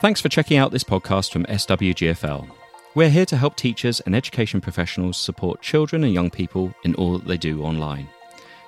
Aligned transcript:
Thanks 0.00 0.22
for 0.22 0.30
checking 0.30 0.56
out 0.56 0.72
this 0.72 0.82
podcast 0.82 1.30
from 1.30 1.44
SWGFL. 1.44 2.48
We're 2.94 3.10
here 3.10 3.26
to 3.26 3.36
help 3.36 3.54
teachers 3.56 4.00
and 4.00 4.16
education 4.16 4.62
professionals 4.62 5.18
support 5.18 5.60
children 5.60 6.04
and 6.04 6.14
young 6.14 6.30
people 6.30 6.74
in 6.84 6.94
all 6.94 7.18
that 7.18 7.26
they 7.26 7.36
do 7.36 7.62
online. 7.62 8.08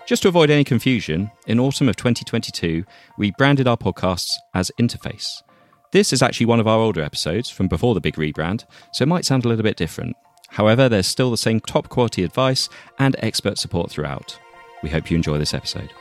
Just 0.05 0.25
to 0.25 0.29
avoid 0.29 0.51
any 0.51 0.63
confusion, 0.63 1.31
in 1.47 1.59
autumn 1.59 1.89
of 1.89 1.97
2022, 1.97 2.85
we 3.17 3.33
branded 3.39 3.67
our 3.67 3.79
podcasts 3.79 4.35
as 4.53 4.71
Interface. 4.79 5.43
This 5.91 6.13
is 6.13 6.21
actually 6.21 6.45
one 6.45 6.61
of 6.61 6.69
our 6.69 6.81
older 6.81 7.01
episodes 7.01 7.49
from 7.49 7.67
before 7.67 7.95
the 7.95 8.03
big 8.03 8.17
rebrand, 8.17 8.67
so 8.93 9.03
it 9.03 9.09
might 9.09 9.25
sound 9.25 9.47
a 9.47 9.49
little 9.49 9.65
bit 9.65 9.79
different. 9.79 10.15
However, 10.51 10.87
there's 10.87 11.07
still 11.07 11.31
the 11.31 11.39
same 11.39 11.61
top 11.61 11.89
quality 11.89 12.25
advice 12.25 12.69
and 12.99 13.17
expert 13.21 13.57
support 13.57 13.91
throughout. 13.91 14.39
We 14.83 14.91
hope 14.91 15.11
you 15.11 15.17
enjoy 15.17 15.39
this 15.39 15.55
episode. 15.55 15.95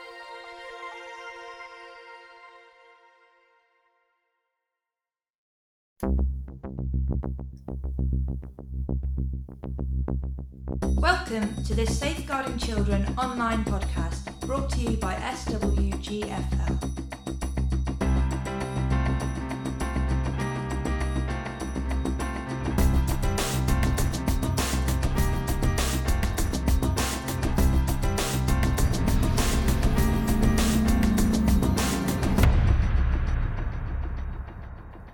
Welcome 11.02 11.62
to 11.64 11.74
this 11.74 11.96
Safeguarding 11.96 12.58
Children 12.58 13.06
online 13.16 13.64
podcast 13.64 14.40
brought 14.40 14.68
to 14.70 14.80
you 14.80 14.96
by 14.96 15.14
SWGFL. 15.14 17.21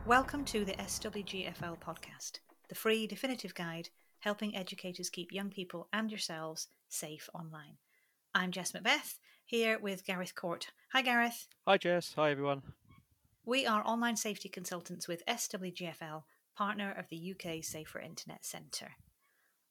Welcome 0.09 0.47
to 0.47 0.65
the 0.65 0.73
SWGFL 0.73 1.79
podcast, 1.80 2.38
the 2.71 2.74
free 2.74 3.07
definitive 3.07 3.55
guide 3.55 3.91
helping 4.21 4.57
educators 4.57 5.10
keep 5.10 5.32
young 5.32 5.51
people 5.51 5.87
and 5.93 6.10
yourselves 6.10 6.69
safe 6.88 7.29
online. 7.35 7.77
I'm 8.35 8.51
Jess 8.51 8.73
Macbeth, 8.73 9.19
here 9.45 9.79
with 9.79 10.07
Gareth 10.07 10.35
Court. 10.35 10.69
Hi, 10.95 11.02
Gareth. 11.02 11.47
Hi, 11.66 11.77
Jess. 11.77 12.15
Hi, 12.16 12.30
everyone. 12.30 12.63
We 13.45 13.66
are 13.66 13.87
online 13.87 14.16
safety 14.16 14.49
consultants 14.49 15.09
with 15.09 15.27
SWGFL, 15.27 16.23
partner 16.57 16.91
of 16.99 17.10
the 17.10 17.35
UK 17.35 17.63
Safer 17.63 18.01
Internet 18.01 18.47
Centre. 18.47 18.93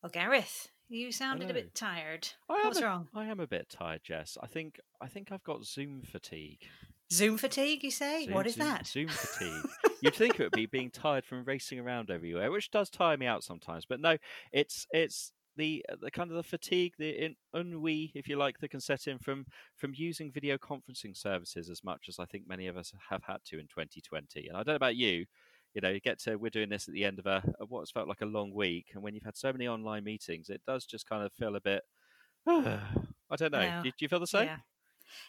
Well, 0.04 0.12
Gareth, 0.12 0.68
you 0.88 1.12
sounded 1.12 1.50
a 1.50 1.54
bit 1.56 1.74
tired. 1.74 2.28
I 2.48 2.62
What's 2.64 2.80
a- 2.80 2.86
wrong? 2.86 3.10
I 3.16 3.26
am 3.26 3.40
a 3.40 3.48
bit 3.48 3.70
tired, 3.70 4.04
Jess. 4.04 4.38
I 4.40 4.46
think 4.46 4.80
I 5.02 5.08
think 5.08 5.32
I've 5.32 5.44
got 5.44 5.66
Zoom 5.66 6.04
fatigue. 6.04 6.68
Zoom 7.12 7.38
fatigue, 7.38 7.84
you 7.84 7.92
say? 7.92 8.26
Zoom- 8.26 8.34
what 8.34 8.48
is 8.48 8.56
Zoom- 8.56 8.66
that? 8.66 8.88
Zoom 8.88 9.08
fatigue. 9.08 9.70
You'd 10.02 10.16
think 10.16 10.40
it 10.40 10.44
would 10.44 10.52
be 10.52 10.66
being 10.66 10.92
tired 10.94 11.26
from 11.26 11.44
racing 11.46 11.80
around 11.80 12.10
everywhere, 12.12 12.52
which 12.52 12.70
does 12.70 12.90
tire 12.90 13.18
me 13.18 13.26
out 13.26 13.44
sometimes. 13.44 13.86
But 13.86 14.00
no, 14.00 14.18
it's 14.52 14.86
it's 14.92 15.32
the 15.56 15.86
uh, 15.92 15.96
the 16.02 16.12
kind 16.12 16.30
of 16.30 16.38
the 16.38 16.44
fatigue, 16.44 16.94
the 17.00 17.10
in, 17.10 17.36
ennui, 17.56 18.12
if 18.14 18.28
you 18.28 18.38
like, 18.38 18.60
that 18.60 18.70
can 18.70 18.82
set 18.82 19.08
in 19.08 19.20
from 19.20 19.46
from 19.78 19.94
using 19.96 20.32
video 20.32 20.58
conferencing 20.58 21.16
services 21.16 21.70
as 21.70 21.84
much 21.84 22.06
as 22.10 22.20
I 22.20 22.26
think 22.26 22.48
many 22.48 22.68
of 22.68 22.78
us 22.78 22.94
have 23.10 23.24
had 23.24 23.38
to 23.46 23.60
in 23.60 23.68
2020. 23.68 24.48
And 24.48 24.58
I 24.58 24.60
don't 24.64 24.74
know 24.74 24.76
about 24.76 24.96
you. 24.96 25.26
You 25.74 25.82
know, 25.82 25.90
you 25.90 26.00
get 26.00 26.20
to 26.22 26.36
we're 26.36 26.50
doing 26.50 26.70
this 26.70 26.88
at 26.88 26.94
the 26.94 27.06
end 27.06 27.20
of 27.20 27.26
a 27.26 27.42
of 27.60 27.70
what's 27.70 27.92
felt 27.92 28.08
like 28.08 28.22
a 28.22 28.26
long 28.26 28.54
week, 28.54 28.88
and 28.94 29.02
when 29.02 29.16
you've 29.16 29.24
had 29.24 29.38
so 29.38 29.52
many 29.52 29.68
online 29.68 30.04
meetings, 30.04 30.50
it 30.50 30.62
does 30.68 30.86
just 30.86 31.08
kind 31.08 31.24
of 31.24 31.32
feel 31.34 31.56
a 31.56 31.62
bit. 31.62 31.82
I 32.48 33.36
don't 33.36 33.52
know. 33.52 33.60
No. 33.60 33.82
Do, 33.84 33.90
do 33.90 33.96
you 34.00 34.08
feel 34.08 34.20
the 34.20 34.28
same? 34.28 34.46
Yeah. 34.46 34.58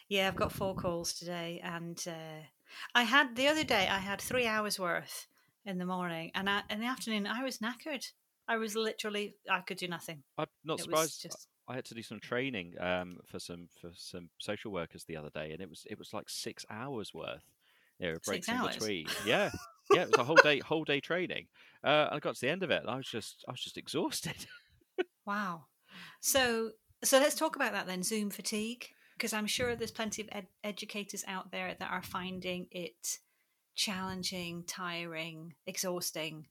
Yeah, 0.07 0.27
I've 0.27 0.35
got 0.35 0.51
four 0.51 0.75
calls 0.75 1.13
today, 1.13 1.61
and 1.63 2.01
uh, 2.07 2.45
I 2.95 3.03
had 3.03 3.35
the 3.35 3.47
other 3.47 3.63
day. 3.63 3.87
I 3.87 3.99
had 3.99 4.21
three 4.21 4.47
hours 4.47 4.79
worth 4.79 5.27
in 5.65 5.77
the 5.77 5.85
morning, 5.85 6.31
and 6.35 6.49
I, 6.49 6.63
in 6.69 6.79
the 6.79 6.87
afternoon 6.87 7.27
I 7.27 7.43
was 7.43 7.59
knackered. 7.59 8.05
I 8.47 8.57
was 8.57 8.75
literally 8.75 9.35
I 9.49 9.59
could 9.61 9.77
do 9.77 9.87
nothing. 9.87 10.23
I'm 10.37 10.47
not 10.63 10.79
it 10.79 10.83
surprised. 10.83 11.21
just 11.21 11.47
I 11.67 11.75
had 11.75 11.85
to 11.85 11.93
do 11.93 12.01
some 12.01 12.19
training 12.19 12.73
um, 12.79 13.17
for 13.27 13.39
some 13.39 13.67
for 13.79 13.91
some 13.93 14.29
social 14.39 14.71
workers 14.71 15.05
the 15.05 15.17
other 15.17 15.29
day, 15.29 15.51
and 15.51 15.61
it 15.61 15.69
was 15.69 15.85
it 15.89 15.99
was 15.99 16.13
like 16.13 16.29
six 16.29 16.65
hours 16.69 17.13
worth. 17.13 17.43
Yeah, 17.99 18.15
breaks 18.25 18.47
in 18.47 18.55
hours? 18.55 18.77
between. 18.77 19.07
Yeah, 19.25 19.51
yeah, 19.93 20.01
it 20.01 20.07
was 20.07 20.17
a 20.17 20.23
whole 20.23 20.37
day 20.37 20.59
whole 20.59 20.83
day 20.83 20.99
training. 20.99 21.47
Uh, 21.83 22.07
and 22.07 22.15
I 22.15 22.19
got 22.19 22.35
to 22.35 22.41
the 22.41 22.49
end 22.49 22.63
of 22.63 22.71
it, 22.71 22.81
and 22.81 22.89
I 22.89 22.95
was 22.95 23.07
just 23.07 23.45
I 23.47 23.51
was 23.51 23.61
just 23.61 23.77
exhausted. 23.77 24.47
wow. 25.25 25.65
So 26.21 26.71
so 27.03 27.19
let's 27.19 27.35
talk 27.35 27.55
about 27.55 27.73
that 27.73 27.85
then. 27.85 28.01
Zoom 28.01 28.31
fatigue, 28.31 28.89
because 29.19 29.33
I'm 29.33 29.47
sure 29.47 29.75
there's 29.75 29.91
plenty 29.91 30.21
of 30.21 30.29
ed- 30.31 30.47
educators 30.63 31.25
out 31.27 31.51
there 31.51 31.75
that 31.77 31.91
are 31.91 32.01
finding 32.01 32.67
it 32.71 33.19
challenging, 33.75 34.63
tiring, 34.65 35.55
exhausting, 35.67 36.47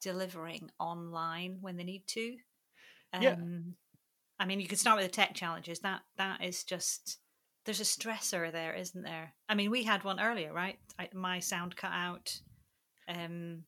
delivering 0.00 0.70
online 0.80 1.58
when 1.60 1.76
they 1.76 1.84
need 1.84 2.06
to. 2.08 2.36
Yeah. 3.20 3.32
Um, 3.32 3.74
I 4.40 4.46
mean, 4.46 4.60
you 4.60 4.66
could 4.66 4.78
start 4.78 4.96
with 4.96 5.06
the 5.06 5.12
tech 5.12 5.34
challenges. 5.34 5.80
That 5.80 6.00
that 6.16 6.42
is 6.42 6.64
just 6.64 7.18
there's 7.66 7.80
a 7.80 7.84
stressor 7.84 8.50
there, 8.50 8.72
isn't 8.74 9.02
there? 9.02 9.34
I 9.48 9.54
mean, 9.54 9.70
we 9.70 9.84
had 9.84 10.02
one 10.02 10.18
earlier, 10.18 10.52
right? 10.54 10.78
I, 10.98 11.10
my 11.12 11.40
sound 11.40 11.76
cut 11.76 11.92
out. 11.92 12.40
Um, 13.08 13.64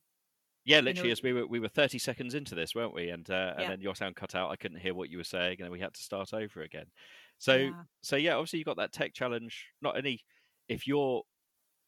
yeah, 0.64 0.80
know, 0.80 0.86
literally, 0.86 1.12
as 1.12 1.22
we 1.22 1.34
were 1.34 1.46
we 1.46 1.60
were 1.60 1.68
thirty 1.68 1.98
seconds 1.98 2.34
into 2.34 2.54
this, 2.54 2.74
weren't 2.74 2.94
we? 2.94 3.10
And 3.10 3.28
uh, 3.28 3.52
and 3.56 3.62
Yeah. 3.62 3.68
then 3.68 3.80
your 3.82 3.94
sound 3.94 4.16
cut 4.16 4.34
out. 4.34 4.50
I 4.50 4.56
couldn't 4.56 4.80
hear 4.80 4.94
what 4.94 5.10
you 5.10 5.18
were 5.18 5.24
saying, 5.24 5.56
and 5.58 5.64
then 5.64 5.70
we 5.70 5.80
had 5.80 5.94
to 5.94 6.02
start 6.02 6.32
over 6.32 6.62
again. 6.62 6.86
So 7.38 7.70
Yeah. 7.70 7.84
so 8.02 8.16
yeah, 8.16 8.34
obviously 8.34 8.60
you've 8.60 8.66
got 8.66 8.76
that 8.78 8.92
tech 8.92 9.14
challenge. 9.14 9.66
Not 9.82 9.96
only 9.96 10.20
if 10.68 10.86
you're 10.86 11.22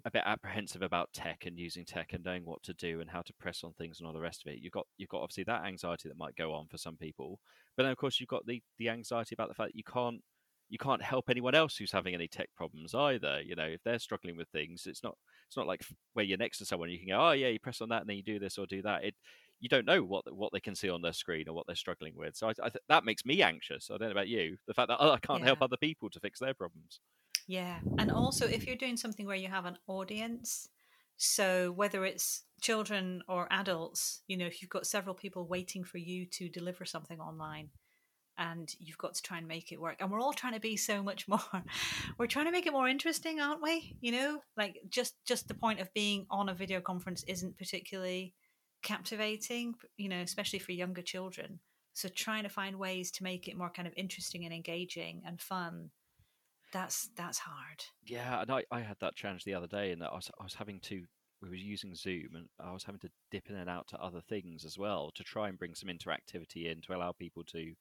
a 0.05 0.11
bit 0.11 0.23
apprehensive 0.25 0.83
about 0.83 1.13
tech 1.13 1.45
and 1.47 1.59
using 1.59 1.85
tech 1.85 2.13
and 2.15 2.25
knowing 2.25 2.45
what 2.45 2.63
to 2.63 2.75
do 2.75 3.01
and 3.01 3.11
how 3.11 3.23
to 3.23 3.35
press 3.35 3.63
on 3.65 3.75
things 3.75 4.01
and 4.01 4.07
all 4.07 4.15
the 4.15 4.21
rest 4.21 4.43
of 4.47 4.53
it, 4.53 4.61
you've 4.61 4.73
got 4.73 4.87
you've 4.97 5.11
got 5.11 5.23
obviously 5.23 5.45
that 5.45 5.65
anxiety 5.65 6.09
that 6.09 6.17
might 6.19 6.37
go 6.37 6.53
on 6.55 6.69
for 6.69 6.79
some 6.79 6.97
people. 6.97 7.41
But 7.77 7.85
then 7.85 7.93
of 7.93 7.99
course 7.99 8.19
you've 8.21 8.29
got 8.29 8.47
the 8.47 8.63
the 8.79 8.89
anxiety 8.89 9.35
about 9.35 9.49
the 9.49 9.55
fact 9.55 9.71
that 9.73 9.77
you 9.79 9.85
can't 9.85 10.23
you 10.69 10.79
can't 10.79 11.03
help 11.03 11.29
anyone 11.29 11.55
else 11.55 11.77
who's 11.77 11.93
having 11.93 12.15
any 12.15 12.29
tech 12.29 12.49
problems 12.57 12.95
either. 12.95 13.43
You 13.43 13.57
know, 13.57 13.67
if 13.67 13.83
they're 13.83 13.99
struggling 13.99 14.37
with 14.37 14.49
things, 14.51 14.87
it's 14.87 15.03
not 15.03 15.19
it's 15.49 15.57
not 15.57 15.67
like 15.67 15.83
where 16.15 16.25
you're 16.25 16.39
next 16.39 16.59
to 16.59 16.65
someone 16.67 16.91
you 16.91 16.99
can 16.99 17.09
go, 17.09 17.21
oh 17.29 17.33
yeah, 17.33 17.49
you 17.49 17.59
press 17.61 17.81
on 17.81 17.89
that 17.91 18.03
and 18.03 18.09
then 18.09 18.17
you 18.17 18.23
do 18.23 18.39
this 18.39 18.57
or 18.59 18.67
do 18.67 18.83
that. 18.83 19.05
It 19.05 19.15
you 19.61 19.69
don't 19.69 19.87
know 19.87 20.03
what 20.03 20.33
what 20.35 20.53
they 20.53 20.61
can 20.61 20.75
see 20.75 20.91
on 20.91 21.03
their 21.03 21.13
screen 21.13 21.49
or 21.49 21.55
what 21.55 21.67
they're 21.67 21.77
struggling 21.77 22.15
with. 22.17 22.37
So 22.37 22.49
I, 22.49 22.51
I 22.63 22.69
th- 22.71 22.85
that 22.89 23.05
makes 23.05 23.25
me 23.25 23.43
anxious. 23.43 23.91
I 23.91 23.99
don't 23.99 24.09
know 24.09 24.13
about 24.13 24.29
you. 24.29 24.57
The 24.67 24.75
fact 24.75 24.89
that 24.89 24.99
oh, 25.01 25.13
I 25.13 25.19
can't 25.19 25.45
help 25.45 25.63
other 25.63 25.77
people 25.77 26.11
to 26.11 26.21
fix 26.21 26.41
their 26.41 26.55
problems. 26.55 27.01
Yeah. 27.47 27.79
And 27.99 28.11
also, 28.11 28.47
if 28.47 28.67
you're 28.67 28.77
doing 28.77 28.97
something 28.97 29.27
where 29.27 29.37
you 29.37 29.49
have 29.49 29.67
an 29.67 29.77
audience, 29.87 30.69
so 31.17 31.73
whether 31.73 32.05
it's 32.05 32.45
children 32.61 33.23
or 33.29 33.47
adults, 33.51 34.23
you 34.27 34.37
know, 34.37 34.47
if 34.47 34.63
you've 34.63 34.71
got 34.71 34.87
several 34.87 35.15
people 35.15 35.47
waiting 35.47 35.85
for 35.85 35.99
you 35.99 36.27
to 36.27 36.49
deliver 36.49 36.85
something 36.85 37.21
online 37.21 37.71
and 38.39 38.75
you've 38.79 38.99
got 38.99 39.15
to 39.15 39.23
try 39.23 39.39
and 39.39 39.47
make 39.47 39.71
it 39.71 39.81
work. 39.81 39.97
And 40.01 40.11
we're 40.11 40.21
all 40.21 40.33
trying 40.33 40.55
to 40.55 40.61
be 40.61 40.77
so 40.77 41.03
much 41.03 41.29
more, 41.29 41.41
we're 42.19 42.27
trying 42.27 42.47
to 42.47 42.53
make 42.53 42.67
it 42.67 42.73
more 42.73 42.89
interesting, 42.89 43.41
aren't 43.41 43.63
we? 43.63 43.97
You 44.01 44.13
know, 44.13 44.41
like 44.57 44.79
just, 44.89 45.15
just 45.27 45.49
the 45.49 45.55
point 45.55 45.81
of 45.81 45.93
being 45.93 46.27
on 46.31 46.49
a 46.49 46.55
video 46.55 46.81
conference 46.81 47.23
isn't 47.25 47.59
particularly 47.59 48.33
captivating, 48.83 49.75
you 49.97 50.09
know, 50.09 50.21
especially 50.21 50.59
for 50.59 50.73
younger 50.73 51.03
children. 51.03 51.61
So 51.93 52.09
trying 52.09 52.45
to 52.45 52.49
find 52.49 52.77
ways 52.79 53.11
to 53.13 53.25
make 53.25 53.49
it 53.49 53.57
more 53.57 53.71
kind 53.71 53.89
of 53.89 53.95
interesting 53.97 54.45
and 54.45 54.55
engaging 54.55 55.23
and 55.27 55.41
fun 55.41 55.91
that's 56.73 57.11
that's 57.17 57.39
hard. 57.39 57.85
Yeah, 58.05 58.41
and 58.43 58.51
I, 58.51 58.65
I 58.71 58.81
had 58.81 58.97
that 59.01 59.17
challenge 59.17 59.45
the 59.45 59.55
other 59.55 59.67
day, 59.67 59.93
and 59.93 60.03
I 60.03 60.15
was 60.15 60.31
I 60.39 60.45
was 60.45 60.55
having 60.55 60.81
to 60.81 61.03
we 61.43 61.49
were 61.49 61.55
using 61.55 61.95
Zoom, 61.95 62.35
and 62.35 62.47
I 62.61 62.73
was 62.73 62.85
having 62.85 63.01
to 63.01 63.11
dip 63.31 63.49
in 63.49 63.57
and 63.57 63.71
out 63.71 63.89
to 63.89 64.01
other 64.01 64.21
things 64.21 64.65
as 64.65 64.79
well 64.79 65.11
to 65.15 65.25
try 65.25 65.49
and 65.49 65.59
bring 65.59 65.75
some 65.75 65.89
interactivity 65.89 66.71
in 66.71 66.81
to 66.83 66.95
allow 66.95 67.13
people 67.13 67.45
to 67.45 67.73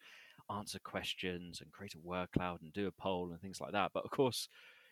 answer 0.52 0.80
questions 0.84 1.62
and 1.62 1.72
create 1.72 1.96
a 1.96 2.08
word 2.08 2.30
cloud 2.32 2.62
and 2.62 2.74
do 2.74 2.88
a 2.88 3.02
poll 3.02 3.32
and 3.32 3.42
things 3.42 3.62
like 3.62 3.74
that. 3.74 3.92
But 3.94 4.06
of 4.06 4.12
course, 4.12 4.48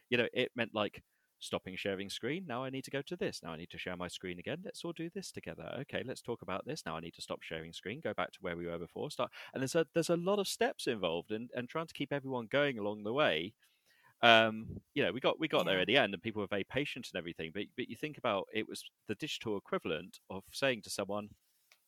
you 0.09 0.17
know, 0.17 0.27
it 0.33 0.51
meant 0.55 0.71
like 0.73 1.01
stopping 1.39 1.75
sharing 1.75 2.09
screen. 2.09 2.45
Now 2.47 2.63
I 2.63 2.69
need 2.69 2.83
to 2.85 2.91
go 2.91 3.01
to 3.03 3.15
this. 3.15 3.41
Now 3.43 3.51
I 3.51 3.57
need 3.57 3.69
to 3.69 3.77
share 3.77 3.95
my 3.95 4.07
screen 4.07 4.39
again. 4.39 4.59
Let's 4.63 4.83
all 4.83 4.93
do 4.93 5.09
this 5.13 5.31
together. 5.31 5.71
Okay, 5.81 6.03
let's 6.05 6.21
talk 6.21 6.41
about 6.41 6.65
this. 6.65 6.83
Now 6.85 6.97
I 6.97 6.99
need 6.99 7.13
to 7.15 7.21
stop 7.21 7.41
sharing 7.41 7.73
screen. 7.73 8.01
Go 8.03 8.13
back 8.13 8.31
to 8.33 8.39
where 8.41 8.57
we 8.57 8.67
were 8.67 8.79
before. 8.79 9.11
Start. 9.11 9.31
And 9.53 9.61
there's 9.61 9.75
a 9.75 9.85
there's 9.93 10.09
a 10.09 10.17
lot 10.17 10.39
of 10.39 10.47
steps 10.47 10.87
involved, 10.87 11.31
and 11.31 11.49
and 11.55 11.69
trying 11.69 11.87
to 11.87 11.93
keep 11.93 12.11
everyone 12.11 12.47
going 12.49 12.77
along 12.79 13.03
the 13.03 13.13
way 13.13 13.53
um 14.23 14.65
you 14.95 15.03
know 15.03 15.11
we 15.11 15.19
got 15.19 15.39
we 15.39 15.47
got 15.47 15.65
there 15.65 15.79
at 15.79 15.85
the 15.85 15.97
end 15.97 16.13
and 16.13 16.23
people 16.23 16.41
were 16.41 16.47
very 16.47 16.63
patient 16.63 17.07
and 17.13 17.19
everything 17.19 17.51
but 17.53 17.63
but 17.75 17.87
you 17.87 17.95
think 17.95 18.17
about 18.17 18.47
it 18.51 18.67
was 18.67 18.83
the 19.07 19.15
digital 19.15 19.57
equivalent 19.57 20.19
of 20.31 20.43
saying 20.51 20.81
to 20.81 20.89
someone 20.89 21.29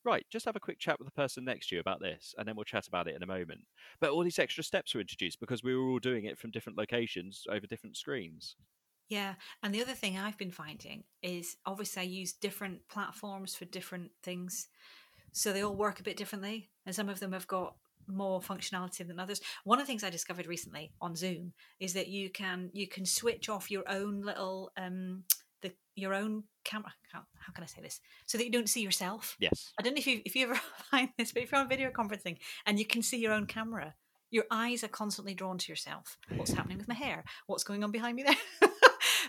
right 0.06 0.26
just 0.30 0.46
have 0.46 0.56
a 0.56 0.60
quick 0.60 0.78
chat 0.78 1.00
with 1.00 1.08
the 1.08 1.12
person 1.12 1.44
next 1.44 1.68
to 1.70 1.76
you 1.76 1.82
about 1.82 2.00
this 2.00 2.36
and 2.38 2.48
then 2.48 2.56
we'll 2.56 2.64
chat 2.64 2.88
about 2.88 3.08
it 3.08 3.16
in 3.16 3.24
a 3.24 3.28
moment 3.28 3.62
but 4.00 4.12
all 4.12 4.24
these 4.24 4.38
extra 4.38 4.64
steps 4.64 4.94
were 4.94 5.02
introduced 5.02 5.40
because 5.40 5.64
we 5.64 5.76
were 5.76 5.90
all 5.90 5.98
doing 5.98 6.26
it 6.26 6.38
from 6.38 6.52
different 6.52 6.78
locations 6.78 7.46
over 7.50 7.66
different 7.66 7.98
screens 7.98 8.56
Yeah, 9.10 9.34
and 9.64 9.74
the 9.74 9.82
other 9.82 9.94
thing 9.94 10.18
I've 10.18 10.38
been 10.38 10.52
finding 10.52 11.04
is 11.24 11.58
obviously 11.66 12.02
I 12.02 12.06
use 12.06 12.34
different 12.34 12.88
platforms 12.90 13.56
for 13.56 13.66
different 13.66 14.12
things, 14.24 14.68
so 15.32 15.52
they 15.52 15.64
all 15.64 15.76
work 15.76 16.00
a 16.00 16.04
bit 16.04 16.16
differently, 16.16 16.70
and 16.86 16.96
some 16.96 17.10
of 17.10 17.20
them 17.20 17.34
have 17.34 17.48
got 17.48 17.76
more 18.08 18.40
functionality 18.40 19.06
than 19.08 19.20
others. 19.20 19.42
One 19.64 19.80
of 19.80 19.86
the 19.86 19.88
things 19.88 20.04
I 20.04 20.10
discovered 20.10 20.48
recently 20.48 20.92
on 21.02 21.16
Zoom 21.16 21.54
is 21.80 21.94
that 21.94 22.08
you 22.08 22.30
can 22.30 22.70
you 22.74 22.88
can 22.88 23.06
switch 23.06 23.50
off 23.50 23.72
your 23.72 23.84
own 23.90 24.22
little 24.22 24.72
um, 24.78 25.24
the 25.62 25.72
your 25.96 26.14
own 26.14 26.44
camera. 26.64 26.94
How, 27.12 27.22
how 27.40 27.54
can 27.54 27.64
I 27.64 27.68
say 27.68 27.82
this? 27.82 28.00
So 28.26 28.38
that 28.38 28.46
you 28.46 28.52
don't 28.52 28.70
see 28.70 28.82
yourself. 28.82 29.36
Yes. 29.40 29.74
I 29.80 29.84
don't 29.84 29.94
know 29.94 30.00
if 30.00 30.08
you 30.08 30.22
if 30.26 30.36
you 30.36 30.46
ever 30.46 30.60
find 30.92 31.10
this, 31.18 31.32
but 31.32 31.44
if 31.44 31.52
you're 31.52 31.62
on 31.62 31.70
video 31.70 31.90
conferencing 31.90 32.38
and 32.66 32.78
you 32.80 32.86
can 32.86 33.02
see 33.02 33.18
your 33.18 33.34
own 33.34 33.46
camera, 33.46 33.96
your 34.32 34.46
eyes 34.52 34.84
are 34.84 34.90
constantly 34.90 35.34
drawn 35.34 35.58
to 35.58 35.72
yourself. 35.72 36.18
What's 36.36 36.54
happening 36.54 36.78
with 36.78 36.88
my 36.88 36.94
hair? 36.94 37.24
What's 37.48 37.64
going 37.64 37.84
on 37.84 37.92
behind 37.92 38.16
me 38.16 38.24
there? 38.24 38.69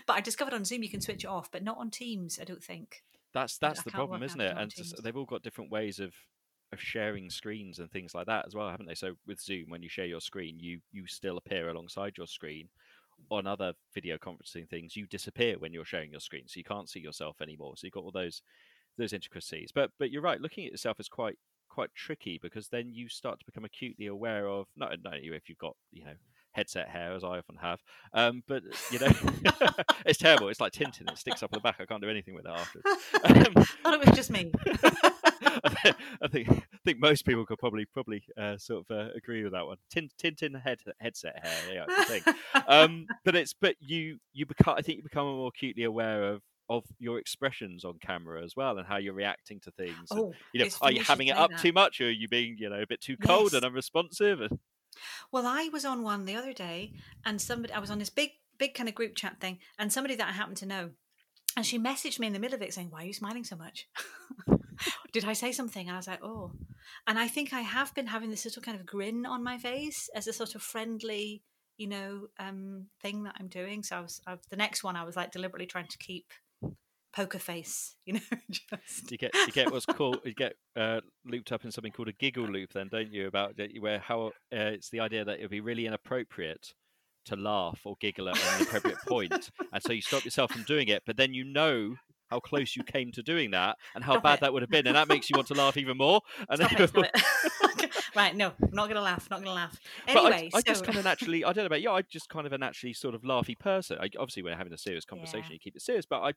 but 0.05 0.13
I 0.13 0.21
discovered 0.21 0.53
on 0.53 0.65
Zoom 0.65 0.83
you 0.83 0.89
can 0.89 1.01
switch 1.01 1.23
it 1.23 1.29
off, 1.29 1.51
but 1.51 1.63
not 1.63 1.77
on 1.77 1.89
Teams. 1.89 2.39
I 2.39 2.43
don't 2.43 2.63
think. 2.63 3.03
That's 3.33 3.57
that's 3.57 3.79
I 3.79 3.83
the 3.85 3.91
problem, 3.91 4.23
isn't 4.23 4.41
it? 4.41 4.55
And 4.57 4.71
Teams. 4.71 4.93
they've 5.03 5.15
all 5.15 5.25
got 5.25 5.43
different 5.43 5.71
ways 5.71 5.99
of 5.99 6.13
of 6.73 6.81
sharing 6.81 7.29
screens 7.29 7.79
and 7.79 7.91
things 7.91 8.15
like 8.15 8.27
that 8.27 8.45
as 8.47 8.55
well, 8.55 8.69
haven't 8.69 8.87
they? 8.87 8.95
So 8.95 9.13
with 9.27 9.41
Zoom, 9.41 9.65
when 9.69 9.83
you 9.83 9.89
share 9.89 10.05
your 10.05 10.21
screen, 10.21 10.57
you 10.59 10.79
you 10.91 11.07
still 11.07 11.37
appear 11.37 11.69
alongside 11.69 12.13
your 12.17 12.27
screen. 12.27 12.69
On 13.29 13.45
other 13.45 13.73
video 13.93 14.17
conferencing 14.17 14.67
things, 14.67 14.95
you 14.95 15.05
disappear 15.05 15.59
when 15.59 15.73
you're 15.73 15.85
sharing 15.85 16.09
your 16.09 16.19
screen, 16.19 16.47
so 16.47 16.57
you 16.57 16.63
can't 16.63 16.89
see 16.89 16.99
yourself 16.99 17.39
anymore. 17.39 17.73
So 17.77 17.85
you've 17.85 17.93
got 17.93 18.03
all 18.03 18.11
those 18.11 18.41
those 18.97 19.13
intricacies. 19.13 19.71
But 19.73 19.91
but 19.99 20.11
you're 20.11 20.23
right, 20.23 20.41
looking 20.41 20.65
at 20.65 20.71
yourself 20.71 20.99
is 20.99 21.07
quite 21.07 21.37
quite 21.69 21.93
tricky 21.95 22.37
because 22.41 22.67
then 22.67 22.89
you 22.93 23.07
start 23.07 23.39
to 23.39 23.45
become 23.45 23.63
acutely 23.63 24.07
aware 24.07 24.47
of 24.47 24.67
not 24.75 24.91
not 25.03 25.15
only 25.15 25.27
if 25.29 25.47
you've 25.47 25.57
got 25.57 25.75
you 25.91 26.03
know 26.03 26.13
headset 26.53 26.89
hair 26.89 27.13
as 27.13 27.23
I 27.23 27.37
often 27.37 27.55
have, 27.61 27.79
um, 28.13 28.43
but 28.47 28.63
you 28.91 28.99
know 28.99 29.11
it's 30.05 30.19
terrible. 30.19 30.49
It's 30.49 30.59
like 30.59 30.73
Tintin; 30.73 31.11
it 31.11 31.17
sticks 31.17 31.43
up 31.43 31.51
at 31.53 31.57
the 31.57 31.61
back. 31.61 31.77
I 31.79 31.85
can't 31.85 32.01
do 32.01 32.09
anything 32.09 32.33
with 32.35 32.45
it 32.45 32.51
after. 32.51 32.81
Um, 33.83 33.93
it 33.93 34.07
was 34.07 34.15
just 34.15 34.31
me. 34.31 34.51
I 35.63 36.27
think 36.29 36.47
I 36.49 36.77
think 36.85 36.99
most 36.99 37.25
people 37.25 37.45
could 37.45 37.59
probably 37.59 37.85
probably 37.85 38.23
uh, 38.37 38.57
sort 38.57 38.85
of 38.89 38.95
uh, 38.95 39.09
agree 39.15 39.43
with 39.43 39.53
that 39.53 39.65
one. 39.65 39.77
Tin, 39.89 40.09
Tintin 40.21 40.59
head 40.61 40.79
headset 40.99 41.45
hair, 41.45 41.73
yeah, 41.73 41.85
it's 41.87 42.09
a 42.09 42.19
thing. 42.19 42.33
Um, 42.67 43.05
but 43.23 43.35
it's 43.35 43.53
but 43.53 43.75
you 43.79 44.17
you 44.33 44.45
become 44.45 44.75
I 44.77 44.81
think 44.81 44.97
you 44.97 45.03
become 45.03 45.27
more 45.27 45.49
acutely 45.49 45.83
aware 45.83 46.23
of 46.31 46.41
of 46.69 46.85
your 46.99 47.19
expressions 47.19 47.83
on 47.83 47.95
camera 47.99 48.41
as 48.43 48.55
well 48.55 48.77
and 48.77 48.87
how 48.87 48.95
you're 48.97 49.13
reacting 49.13 49.59
to 49.59 49.71
things. 49.71 50.09
and, 50.09 50.19
oh, 50.21 50.33
you 50.53 50.63
know, 50.63 50.69
are 50.81 50.91
you 50.91 50.99
you 50.99 51.03
having 51.03 51.27
it 51.27 51.35
up 51.35 51.51
that. 51.51 51.59
too 51.59 51.73
much, 51.73 51.99
or 51.99 52.05
are 52.05 52.09
you 52.09 52.27
being 52.29 52.55
you 52.57 52.69
know 52.69 52.81
a 52.81 52.87
bit 52.87 53.01
too 53.01 53.17
cold 53.17 53.51
Yes. 53.51 53.53
and 53.55 53.65
unresponsive? 53.65 54.39
And, 54.41 54.57
Well, 55.31 55.45
I 55.47 55.69
was 55.71 55.85
on 55.85 56.03
one 56.03 56.25
the 56.25 56.35
other 56.35 56.53
day, 56.53 56.93
and 57.25 57.41
somebody 57.41 57.73
I 57.73 57.79
was 57.79 57.91
on 57.91 57.99
this 57.99 58.09
big, 58.09 58.31
big 58.57 58.73
kind 58.73 58.89
of 58.89 58.95
group 58.95 59.15
chat 59.15 59.39
thing, 59.39 59.59
and 59.79 59.91
somebody 59.91 60.15
that 60.15 60.27
I 60.27 60.31
happened 60.31 60.57
to 60.57 60.65
know, 60.65 60.91
and 61.55 61.65
she 61.65 61.79
messaged 61.79 62.19
me 62.19 62.27
in 62.27 62.33
the 62.33 62.39
middle 62.39 62.55
of 62.55 62.61
it 62.61 62.73
saying, 62.73 62.89
"Why 62.89 63.03
are 63.03 63.07
you 63.07 63.13
smiling 63.13 63.43
so 63.43 63.55
much?" 63.55 63.87
Did 65.13 65.25
I 65.25 65.33
say 65.33 65.51
something? 65.51 65.87
And 65.87 65.95
I 65.95 65.99
was 65.99 66.07
like, 66.07 66.23
"Oh," 66.23 66.51
and 67.07 67.19
I 67.19 67.27
think 67.27 67.53
I 67.53 67.61
have 67.61 67.93
been 67.93 68.07
having 68.07 68.29
this 68.29 68.45
little 68.45 68.61
kind 68.61 68.79
of 68.79 68.85
grin 68.85 69.25
on 69.25 69.43
my 69.43 69.57
face 69.57 70.09
as 70.15 70.27
a 70.27 70.33
sort 70.33 70.55
of 70.55 70.61
friendly, 70.61 71.43
you 71.77 71.87
know, 71.87 72.27
um, 72.39 72.87
thing 73.01 73.23
that 73.23 73.35
I'm 73.39 73.47
doing. 73.47 73.83
So 73.83 73.97
I 73.97 74.01
was, 74.01 74.21
I 74.27 74.37
the 74.49 74.55
next 74.55 74.83
one. 74.83 74.95
I 74.95 75.03
was 75.03 75.15
like 75.15 75.31
deliberately 75.31 75.67
trying 75.67 75.87
to 75.87 75.97
keep 75.97 76.31
poker 77.13 77.39
face, 77.39 77.95
you 78.05 78.13
know, 78.13 78.19
just 78.49 79.11
you 79.11 79.17
get 79.17 79.33
you 79.33 79.51
get 79.51 79.71
what's 79.71 79.85
called 79.85 80.19
you 80.23 80.33
get 80.33 80.53
uh, 80.75 81.01
looped 81.25 81.51
up 81.51 81.65
in 81.65 81.71
something 81.71 81.91
called 81.91 82.07
a 82.07 82.13
giggle 82.13 82.45
loop, 82.47 82.73
then 82.73 82.87
don't 82.89 83.11
you? 83.11 83.27
About 83.27 83.55
where 83.79 83.99
how 83.99 84.27
uh, 84.27 84.31
it's 84.51 84.89
the 84.89 84.99
idea 84.99 85.25
that 85.25 85.39
it 85.39 85.41
would 85.43 85.51
be 85.51 85.61
really 85.61 85.85
inappropriate 85.85 86.73
to 87.25 87.35
laugh 87.35 87.81
or 87.85 87.95
giggle 87.99 88.29
at 88.29 88.37
an 88.37 88.63
appropriate 88.63 88.97
point, 89.07 89.51
and 89.73 89.83
so 89.83 89.93
you 89.93 90.01
stop 90.01 90.25
yourself 90.25 90.51
from 90.51 90.63
doing 90.63 90.87
it, 90.87 91.03
but 91.05 91.17
then 91.17 91.33
you 91.33 91.43
know 91.43 91.95
how 92.31 92.39
close 92.39 92.77
you 92.77 92.83
came 92.83 93.11
to 93.11 93.21
doing 93.21 93.51
that 93.51 93.75
and 93.93 94.05
how 94.05 94.13
Stop 94.13 94.23
bad 94.23 94.33
it. 94.35 94.39
that 94.41 94.53
would 94.53 94.61
have 94.61 94.69
been, 94.69 94.87
and 94.87 94.95
that 94.95 95.09
makes 95.09 95.29
you 95.29 95.35
want 95.35 95.49
to 95.49 95.53
laugh 95.53 95.75
even 95.75 95.97
more. 95.97 96.21
And 96.49 96.61
then- 96.61 96.69
it, 96.71 97.11
right, 98.15 98.33
no, 98.33 98.53
I'm 98.61 98.69
not 98.71 98.87
gonna 98.87 99.01
laugh. 99.01 99.29
Not 99.29 99.43
gonna 99.43 99.53
laugh. 99.53 99.77
But 100.07 100.15
Anyway, 100.15 100.49
I, 100.53 100.57
I 100.57 100.59
so 100.61 100.63
just 100.65 100.85
kind 100.85 100.97
of 100.97 101.03
naturally, 101.03 101.43
I 101.43 101.51
don't 101.51 101.63
know 101.63 101.67
about 101.67 101.81
you, 101.81 101.91
I 101.91 102.01
just 102.03 102.29
kind 102.29 102.47
of 102.47 102.53
a 102.53 102.57
naturally 102.57 102.93
sort 102.93 103.15
of 103.15 103.23
laughy 103.23 103.59
person. 103.59 103.97
I, 103.99 104.09
obviously, 104.17 104.43
when 104.43 104.57
having 104.57 104.71
a 104.71 104.77
serious 104.77 105.03
conversation, 105.03 105.47
Yeah. 105.49 105.53
you 105.55 105.59
keep 105.59 105.75
it 105.75 105.81
serious, 105.81 106.05
but 106.05 106.21
I, 106.21 106.31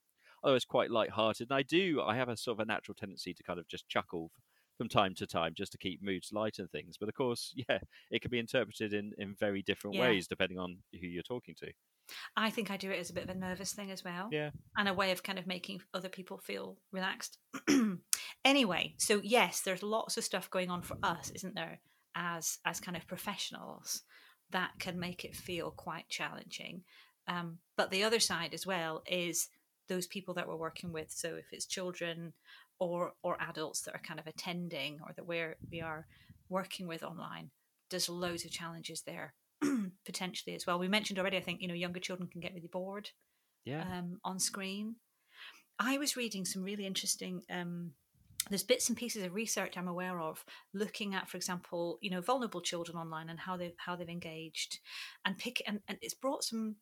I 0.44 0.50
was 0.50 0.64
quite 0.64 0.90
light-hearted, 0.90 1.48
and 1.50 1.56
I 1.56 1.62
do, 1.62 2.02
I 2.02 2.16
have 2.16 2.28
a 2.28 2.36
sort 2.36 2.56
of 2.56 2.60
a 2.60 2.66
natural 2.66 2.94
tendency 2.94 3.32
to 3.34 3.42
kind 3.42 3.58
of 3.58 3.66
just 3.68 3.88
chuckle 3.88 4.30
from 4.76 4.88
time 4.88 5.14
to 5.14 5.26
time, 5.26 5.54
just 5.56 5.72
to 5.72 5.78
keep 5.78 6.02
moods 6.02 6.30
light 6.32 6.58
and 6.58 6.68
things. 6.70 6.96
But 6.98 7.08
of 7.08 7.14
course, 7.14 7.52
yeah, 7.68 7.78
it 8.10 8.20
can 8.22 8.30
be 8.30 8.38
interpreted 8.38 8.92
in 8.92 9.12
in 9.18 9.34
very 9.34 9.62
different 9.62 9.96
Yeah. 9.96 10.02
ways 10.02 10.26
depending 10.26 10.58
on 10.58 10.78
who 10.92 11.06
you're 11.06 11.22
talking 11.22 11.54
to. 11.60 11.72
I 12.36 12.50
think 12.50 12.70
I 12.70 12.76
do 12.76 12.90
it 12.90 12.98
as 12.98 13.08
a 13.08 13.14
bit 13.14 13.24
of 13.24 13.30
a 13.30 13.34
nervous 13.38 13.72
thing 13.72 13.90
as 13.90 14.04
well. 14.04 14.28
Yeah. 14.30 14.50
And 14.76 14.88
a 14.88 14.92
way 14.94 15.10
of 15.10 15.22
kind 15.22 15.38
of 15.38 15.46
making 15.46 15.80
other 15.94 16.10
people 16.10 16.36
feel 16.36 16.76
relaxed. 16.92 17.38
anyway, 18.44 18.94
so 18.98 19.20
yes, 19.22 19.60
there's 19.62 19.82
lots 19.82 20.16
of 20.16 20.24
stuff 20.24 20.50
going 20.50 20.70
on 20.70 20.82
for 20.82 20.96
us, 21.02 21.30
isn't 21.34 21.54
there, 21.54 21.80
as 22.14 22.58
as 22.64 22.80
kind 22.80 22.96
of 22.96 23.06
professionals 23.06 24.02
that 24.50 24.72
can 24.78 24.98
make 25.00 25.24
it 25.24 25.34
feel 25.34 25.70
quite 25.70 26.08
challenging. 26.08 26.82
Um, 27.26 27.58
but 27.76 27.90
the 27.90 28.04
other 28.04 28.20
side 28.20 28.52
as 28.52 28.66
well 28.66 29.02
is 29.06 29.48
those 29.88 30.06
people 30.06 30.34
that 30.34 30.48
we're 30.48 30.56
working 30.56 30.92
with. 30.92 31.10
So 31.10 31.34
if 31.36 31.46
it's 31.52 31.66
children 31.66 32.32
or 32.78 33.12
or 33.22 33.36
adults 33.40 33.82
that 33.82 33.94
are 33.94 34.00
kind 34.06 34.20
of 34.20 34.26
attending 34.26 35.00
or 35.06 35.12
that 35.16 35.26
we're 35.26 35.56
we 35.70 35.80
are 35.80 36.06
working 36.48 36.86
with 36.86 37.02
online, 37.02 37.50
there's 37.90 38.08
loads 38.08 38.44
of 38.44 38.50
challenges 38.50 39.02
there 39.02 39.34
potentially 40.04 40.54
as 40.54 40.66
well. 40.66 40.78
We 40.78 40.88
mentioned 40.88 41.18
already, 41.18 41.36
I 41.36 41.42
think, 41.42 41.60
you 41.60 41.68
know, 41.68 41.74
younger 41.74 42.00
children 42.00 42.28
can 42.28 42.40
get 42.40 42.54
really 42.54 42.68
bored 42.68 43.10
Yeah. 43.64 43.82
um, 43.82 44.20
on 44.24 44.38
screen. 44.38 44.96
I 45.78 45.98
was 45.98 46.16
reading 46.16 46.44
some 46.44 46.62
really 46.62 46.86
interesting. 46.86 47.42
Um, 47.50 47.92
there's 48.50 48.62
bits 48.62 48.88
and 48.88 48.98
pieces 48.98 49.24
of 49.24 49.34
research 49.34 49.76
I'm 49.76 49.88
aware 49.88 50.20
of 50.20 50.44
looking 50.74 51.14
at, 51.14 51.28
for 51.28 51.36
example, 51.36 51.98
you 52.02 52.10
know, 52.10 52.20
vulnerable 52.20 52.60
children 52.60 52.96
online 52.96 53.30
and 53.30 53.38
how 53.40 53.56
they 53.56 53.74
how 53.78 53.96
they've 53.96 54.08
engaged, 54.08 54.80
and 55.24 55.38
pick 55.38 55.62
and, 55.66 55.80
and 55.88 55.98
it's 56.02 56.14
brought 56.14 56.44
some 56.44 56.76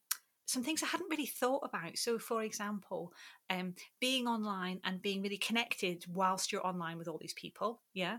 some 0.52 0.62
things 0.62 0.82
I 0.82 0.86
hadn't 0.86 1.10
really 1.10 1.26
thought 1.26 1.62
about. 1.64 1.96
So, 1.98 2.18
for 2.18 2.42
example, 2.42 3.12
um, 3.50 3.74
being 4.00 4.26
online 4.26 4.80
and 4.84 5.00
being 5.02 5.22
really 5.22 5.38
connected 5.38 6.04
whilst 6.12 6.52
you're 6.52 6.66
online 6.66 6.98
with 6.98 7.08
all 7.08 7.18
these 7.18 7.34
people, 7.34 7.82
yeah, 7.94 8.18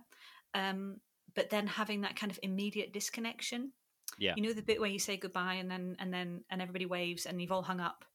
um, 0.53 0.97
but 1.35 1.50
then 1.50 1.68
having 1.68 2.01
that 2.01 2.15
kind 2.15 2.31
of 2.31 2.39
immediate 2.44 2.91
disconnection. 2.94 3.71
Yeah. 4.19 4.33
You 4.35 4.44
know 4.44 4.53
the 4.53 4.62
bit 4.62 4.80
where 4.80 4.89
you 4.89 5.00
say 5.00 5.18
goodbye 5.18 5.56
and 5.56 5.69
then 5.71 5.95
and 6.00 6.13
then 6.13 6.44
and 6.50 6.62
everybody 6.62 6.85
waves 6.85 7.25
and 7.25 7.41
you've 7.41 7.51
all 7.51 7.63
hung 7.63 7.80
up, 7.80 8.06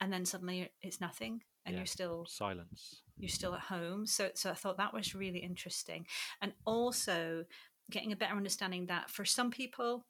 and 0.00 0.12
then 0.12 0.24
suddenly 0.24 0.70
it's 0.82 1.00
nothing 1.00 1.42
and 1.64 1.74
Yeah. 1.74 1.80
you're 1.80 1.86
still 1.86 2.26
Silence. 2.26 3.02
you're 3.18 3.28
still 3.28 3.54
at 3.54 3.60
home. 3.62 4.06
So 4.06 4.30
so 4.34 4.50
I 4.50 4.54
thought 4.54 4.76
that 4.78 4.94
was 4.94 5.14
really 5.14 5.38
interesting, 5.40 6.06
and 6.40 6.52
also 6.64 7.44
getting 7.90 8.12
a 8.12 8.16
better 8.16 8.36
understanding 8.36 8.86
that 8.86 9.10
for 9.10 9.24
some 9.24 9.50
people. 9.50 10.06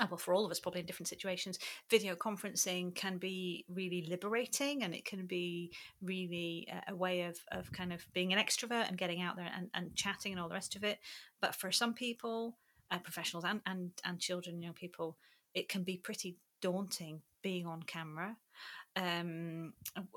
Uh, 0.00 0.06
Well, 0.10 0.18
for 0.18 0.34
all 0.34 0.44
of 0.44 0.50
us, 0.50 0.60
probably 0.60 0.80
in 0.80 0.86
different 0.86 1.08
situations, 1.08 1.58
video 1.90 2.14
conferencing 2.14 2.94
can 2.94 3.18
be 3.18 3.64
really 3.68 4.06
liberating 4.08 4.82
and 4.82 4.94
it 4.94 5.04
can 5.04 5.26
be 5.26 5.72
really 6.02 6.68
a, 6.70 6.92
a 6.92 6.96
way 6.96 7.22
of, 7.22 7.38
of 7.52 7.72
kind 7.72 7.92
of 7.92 8.06
being 8.12 8.32
an 8.32 8.38
extrovert 8.38 8.88
and 8.88 8.98
getting 8.98 9.20
out 9.20 9.36
there 9.36 9.50
and, 9.56 9.70
and 9.74 9.94
chatting 9.94 10.32
and 10.32 10.40
all 10.40 10.48
the 10.48 10.54
rest 10.54 10.76
of 10.76 10.84
it. 10.84 10.98
But 11.40 11.54
for 11.54 11.70
some 11.72 11.94
people, 11.94 12.56
uh, 12.90 12.98
professionals 12.98 13.44
and, 13.44 13.60
and, 13.66 13.90
and 14.04 14.18
children, 14.18 14.62
young 14.62 14.74
people, 14.74 15.16
it 15.54 15.68
can 15.68 15.82
be 15.82 15.96
pretty 15.96 16.36
daunting 16.60 17.22
being 17.42 17.66
on 17.66 17.82
camera 17.82 18.36
um, 18.98 19.72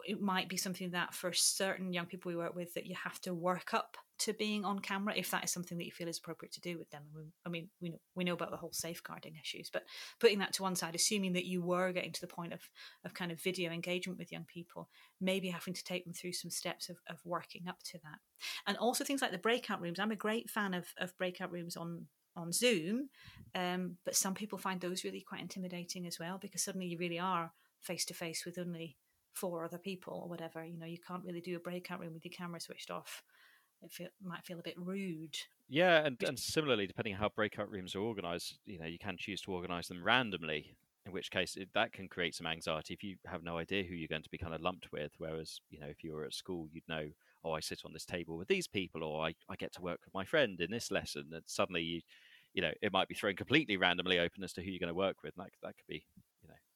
it 0.08 0.20
might 0.20 0.50
be 0.50 0.58
something 0.58 0.90
that 0.92 1.14
for 1.14 1.32
certain 1.32 1.94
young 1.94 2.08
people 2.08 2.30
we 2.30 2.36
work 2.36 2.56
with 2.56 2.74
that 2.74 2.88
you 2.88 2.96
have 3.02 3.22
to 3.22 3.34
work 3.34 3.76
up 3.76 3.96
to 4.18 4.34
being 4.34 4.66
on 4.66 4.80
camera 4.80 5.14
if 5.16 5.30
that 5.32 5.44
is 5.44 5.52
something 5.52 5.78
that 5.78 5.86
you 5.86 5.92
feel 5.92 6.08
is 6.08 6.18
appropriate 6.18 6.52
to 6.54 6.62
do 6.62 6.78
with 6.78 6.90
them. 6.90 7.04
I 7.46 7.50
mean, 7.50 7.70
we 7.80 7.90
know, 7.90 8.00
we 8.16 8.24
know 8.24 8.34
about 8.34 8.50
the 8.50 8.58
whole 8.58 8.72
safeguarding 8.72 9.36
issues, 9.40 9.70
but 9.72 9.84
putting 10.20 10.40
that 10.40 10.54
to 10.54 10.64
one 10.64 10.76
side, 10.76 10.96
assuming 10.96 11.34
that 11.34 11.46
you 11.46 11.62
were 11.62 11.92
getting 11.92 12.12
to 12.12 12.22
the 12.22 12.28
point 12.28 12.54
of, 12.54 12.62
of 13.06 13.14
kind 13.14 13.32
of 13.32 13.42
video 13.42 13.72
engagement 13.72 14.18
with 14.18 14.32
young 14.32 14.46
people, 14.46 14.90
maybe 15.20 15.50
having 15.50 15.74
to 15.76 15.84
take 15.84 16.04
them 16.04 16.14
through 16.14 16.34
some 16.34 16.52
steps 16.52 16.90
of, 16.90 16.98
of 17.08 17.20
working 17.24 17.68
up 17.68 17.82
to 17.84 18.00
that. 18.00 18.20
And 18.66 18.78
also 18.78 19.04
things 19.04 19.22
like 19.22 19.32
the 19.32 19.38
breakout 19.38 19.82
rooms. 19.82 20.00
I'm 20.00 20.12
a 20.12 20.16
great 20.16 20.50
fan 20.50 20.74
of, 20.74 20.88
of 21.00 21.16
breakout 21.18 21.52
rooms 21.52 21.78
on 21.78 22.08
on 22.34 22.54
Zoom, 22.54 23.10
um, 23.56 23.98
but 24.06 24.16
some 24.16 24.34
people 24.34 24.58
find 24.58 24.80
those 24.80 25.04
really 25.04 25.20
quite 25.20 25.42
intimidating 25.42 26.08
as 26.08 26.18
well 26.18 26.38
because 26.38 26.64
suddenly 26.64 26.88
you 26.88 26.98
really 26.98 27.20
are 27.20 27.52
face 27.82 28.06
to 28.06 28.14
face 28.14 28.46
with 28.46 28.58
only 28.58 28.98
four 29.34 29.64
other 29.66 29.78
people 29.78 30.22
or 30.24 30.30
whatever. 30.30 30.64
You 30.64 30.78
know, 30.78 30.86
you 30.86 31.00
can't 31.06 31.24
really 31.24 31.42
do 31.42 31.56
a 31.56 31.60
breakout 31.60 32.00
room 32.00 32.14
with 32.14 32.26
your 32.26 32.34
camera 32.34 32.60
switched 32.60 32.92
off. 32.92 33.24
It 33.82 33.92
feel, 33.92 34.10
might 34.24 34.46
feel 34.46 34.60
a 34.60 34.64
bit 34.64 34.76
rude. 34.78 35.38
Yeah, 35.68 36.06
and, 36.06 36.22
and 36.24 36.38
similarly, 36.38 36.86
depending 36.86 37.14
on 37.14 37.20
how 37.20 37.30
breakout 37.30 37.72
rooms 37.72 37.96
are 37.96 38.02
organised, 38.02 38.60
you 38.66 38.78
know, 38.78 38.86
you 38.86 39.00
can 39.00 39.16
choose 39.18 39.42
to 39.42 39.54
organise 39.54 39.88
them 39.88 40.04
randomly. 40.04 40.76
In 41.04 41.14
which 41.14 41.32
case, 41.32 41.56
it, 41.56 41.70
that 41.74 41.94
can 41.94 42.08
create 42.08 42.36
some 42.36 42.46
anxiety 42.46 42.94
if 42.94 43.04
you 43.04 43.16
have 43.26 43.42
no 43.42 43.58
idea 43.58 43.82
who 43.82 43.96
you're 43.96 44.08
going 44.08 44.22
to 44.22 44.30
be 44.30 44.38
kind 44.38 44.54
of 44.54 44.62
lumped 44.62 44.92
with. 44.92 45.12
Whereas, 45.18 45.60
you 45.72 45.80
know, 45.80 45.88
if 45.88 46.04
you 46.04 46.14
were 46.14 46.26
at 46.26 46.34
school, 46.36 46.68
you'd 46.72 46.88
know, 46.88 47.08
oh, 47.44 47.54
I 47.54 47.60
sit 47.60 47.82
on 47.84 47.92
this 47.92 48.06
table 48.06 48.38
with 48.38 48.48
these 48.48 48.68
people, 48.68 49.04
or 49.04 49.26
I, 49.26 49.34
I 49.50 49.56
get 49.56 49.74
to 49.74 49.82
work 49.82 50.02
with 50.06 50.14
my 50.14 50.26
friend 50.26 50.62
in 50.62 50.70
this 50.70 50.92
lesson. 50.92 51.30
And 51.34 51.42
suddenly, 51.48 51.82
you, 51.82 52.02
you 52.54 52.62
know, 52.62 52.72
it 52.84 52.94
might 52.94 53.08
be 53.08 53.16
thrown 53.16 53.36
completely 53.36 53.78
randomly 53.78 54.20
open 54.20 54.44
as 54.44 54.54
to 54.54 54.62
who 54.62 54.70
you're 54.70 54.80
going 54.80 54.90
to 54.90 54.94
work 54.94 55.24
with. 55.24 55.34
And 55.36 55.46
that 55.46 55.54
that 55.64 55.76
could 55.76 55.88
be, 55.88 56.06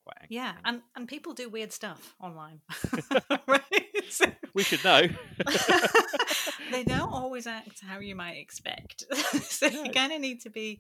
quite 0.06 0.28
Yeah, 0.30 0.54
and 0.64 0.82
and 0.96 1.08
people 1.08 1.34
do 1.34 1.50
weird 1.50 1.74
stuff 1.74 2.16
online. 2.22 2.62
right? 3.48 3.62
So- 4.10 4.32
we 4.54 4.64
should 4.64 4.84
know. 4.86 5.02
they 6.72 6.84
don't 6.86 7.12
always 7.12 7.46
act 7.48 7.82
how 7.86 8.00
you 8.00 8.16
might 8.16 8.38
expect. 8.38 9.04
so 9.44 9.68
No. 9.68 9.84
you 9.84 9.92
kind 9.92 10.14
of 10.14 10.22
need 10.22 10.40
to 10.42 10.50
be, 10.50 10.80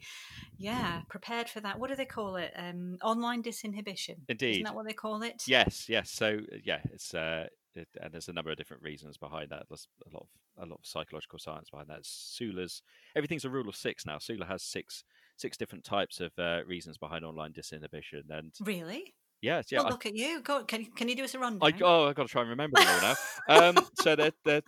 yeah, 0.57 1.01
prepared 1.09 1.49
for 1.49 1.59
that. 1.59 1.77
What 1.79 1.89
do 1.89 1.95
they 1.97 2.05
call 2.05 2.37
it? 2.37 2.53
Um, 2.55 2.97
online 3.03 3.43
disinhibition. 3.43 4.17
Indeed. 4.29 4.51
Isn't 4.51 4.63
that 4.63 4.75
what 4.75 4.85
they 4.87 4.93
call 4.93 5.23
it? 5.23 5.43
Yes, 5.47 5.89
yes. 5.89 6.09
So 6.11 6.39
uh, 6.53 6.57
yeah, 6.63 6.79
it's 6.93 7.13
uh, 7.13 7.47
it, 7.75 7.87
and 8.01 8.13
there's 8.13 8.29
a 8.29 8.33
number 8.33 8.51
of 8.51 8.57
different 8.57 8.83
reasons 8.83 9.17
behind 9.17 9.49
that. 9.49 9.63
There's 9.69 9.87
a 10.09 10.13
lot 10.13 10.23
of 10.23 10.63
a 10.63 10.65
lot 10.65 10.79
of 10.79 10.85
psychological 10.85 11.39
science 11.39 11.69
behind 11.69 11.89
that. 11.89 12.03
Suler's 12.03 12.81
everything's 13.15 13.43
a 13.45 13.49
rule 13.49 13.67
of 13.67 13.75
six 13.75 14.05
now. 14.05 14.17
Suler 14.17 14.47
has 14.47 14.63
six 14.63 15.03
six 15.37 15.57
different 15.57 15.83
types 15.83 16.19
of 16.19 16.31
uh, 16.37 16.61
reasons 16.65 16.97
behind 16.97 17.25
online 17.25 17.53
disinhibition, 17.53 18.23
and 18.29 18.53
Really? 18.61 19.13
yes, 19.41 19.71
yeah. 19.71 19.79
well, 19.79 19.87
I- 19.87 19.91
look 19.91 20.05
at 20.05 20.15
you. 20.15 20.41
Go, 20.41 20.63
can, 20.63 20.81
you- 20.81 20.91
can 20.91 21.07
you 21.09 21.15
do 21.15 21.23
us 21.23 21.35
a 21.35 21.39
rundown? 21.39 21.73
I, 21.73 21.77
oh, 21.83 22.07
I've 22.07 22.15
got 22.15 22.23
to 22.23 22.29
try 22.31 22.41
and 22.41 22.49
remember 22.49 22.79
them 22.79 22.87
all 22.87 23.01
now. 23.01 23.15
Um, 23.77 23.85
so 24.01 24.15
they're, 24.15 24.31
they're 24.43 24.61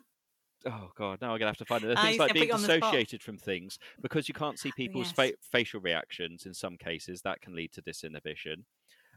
oh 0.66 0.90
god, 0.98 1.20
now 1.22 1.32
I'm 1.34 1.40
gonna 1.40 1.50
have 1.50 1.58
to 1.58 1.66
find 1.66 1.84
it. 1.84 1.88
They're 1.88 1.96
things 1.96 2.10
he's 2.10 2.20
like 2.20 2.34
being 2.34 2.48
you 2.50 2.54
on 2.54 2.62
the 2.62 2.68
spot. 2.68 2.82
dissociated 2.82 3.24
from 3.24 3.38
things 3.38 3.80
because 4.02 4.28
you 4.28 4.34
can't 4.34 4.60
see 4.60 4.72
people's 4.76 5.14
yes. 5.18 5.30
fa- 5.32 5.38
facial 5.52 5.80
reactions. 5.82 6.46
In 6.46 6.54
some 6.54 6.78
cases, 6.78 7.22
that 7.22 7.42
can 7.42 7.56
lead 7.56 7.72
to 7.74 7.82
disinhibition. 7.82 8.64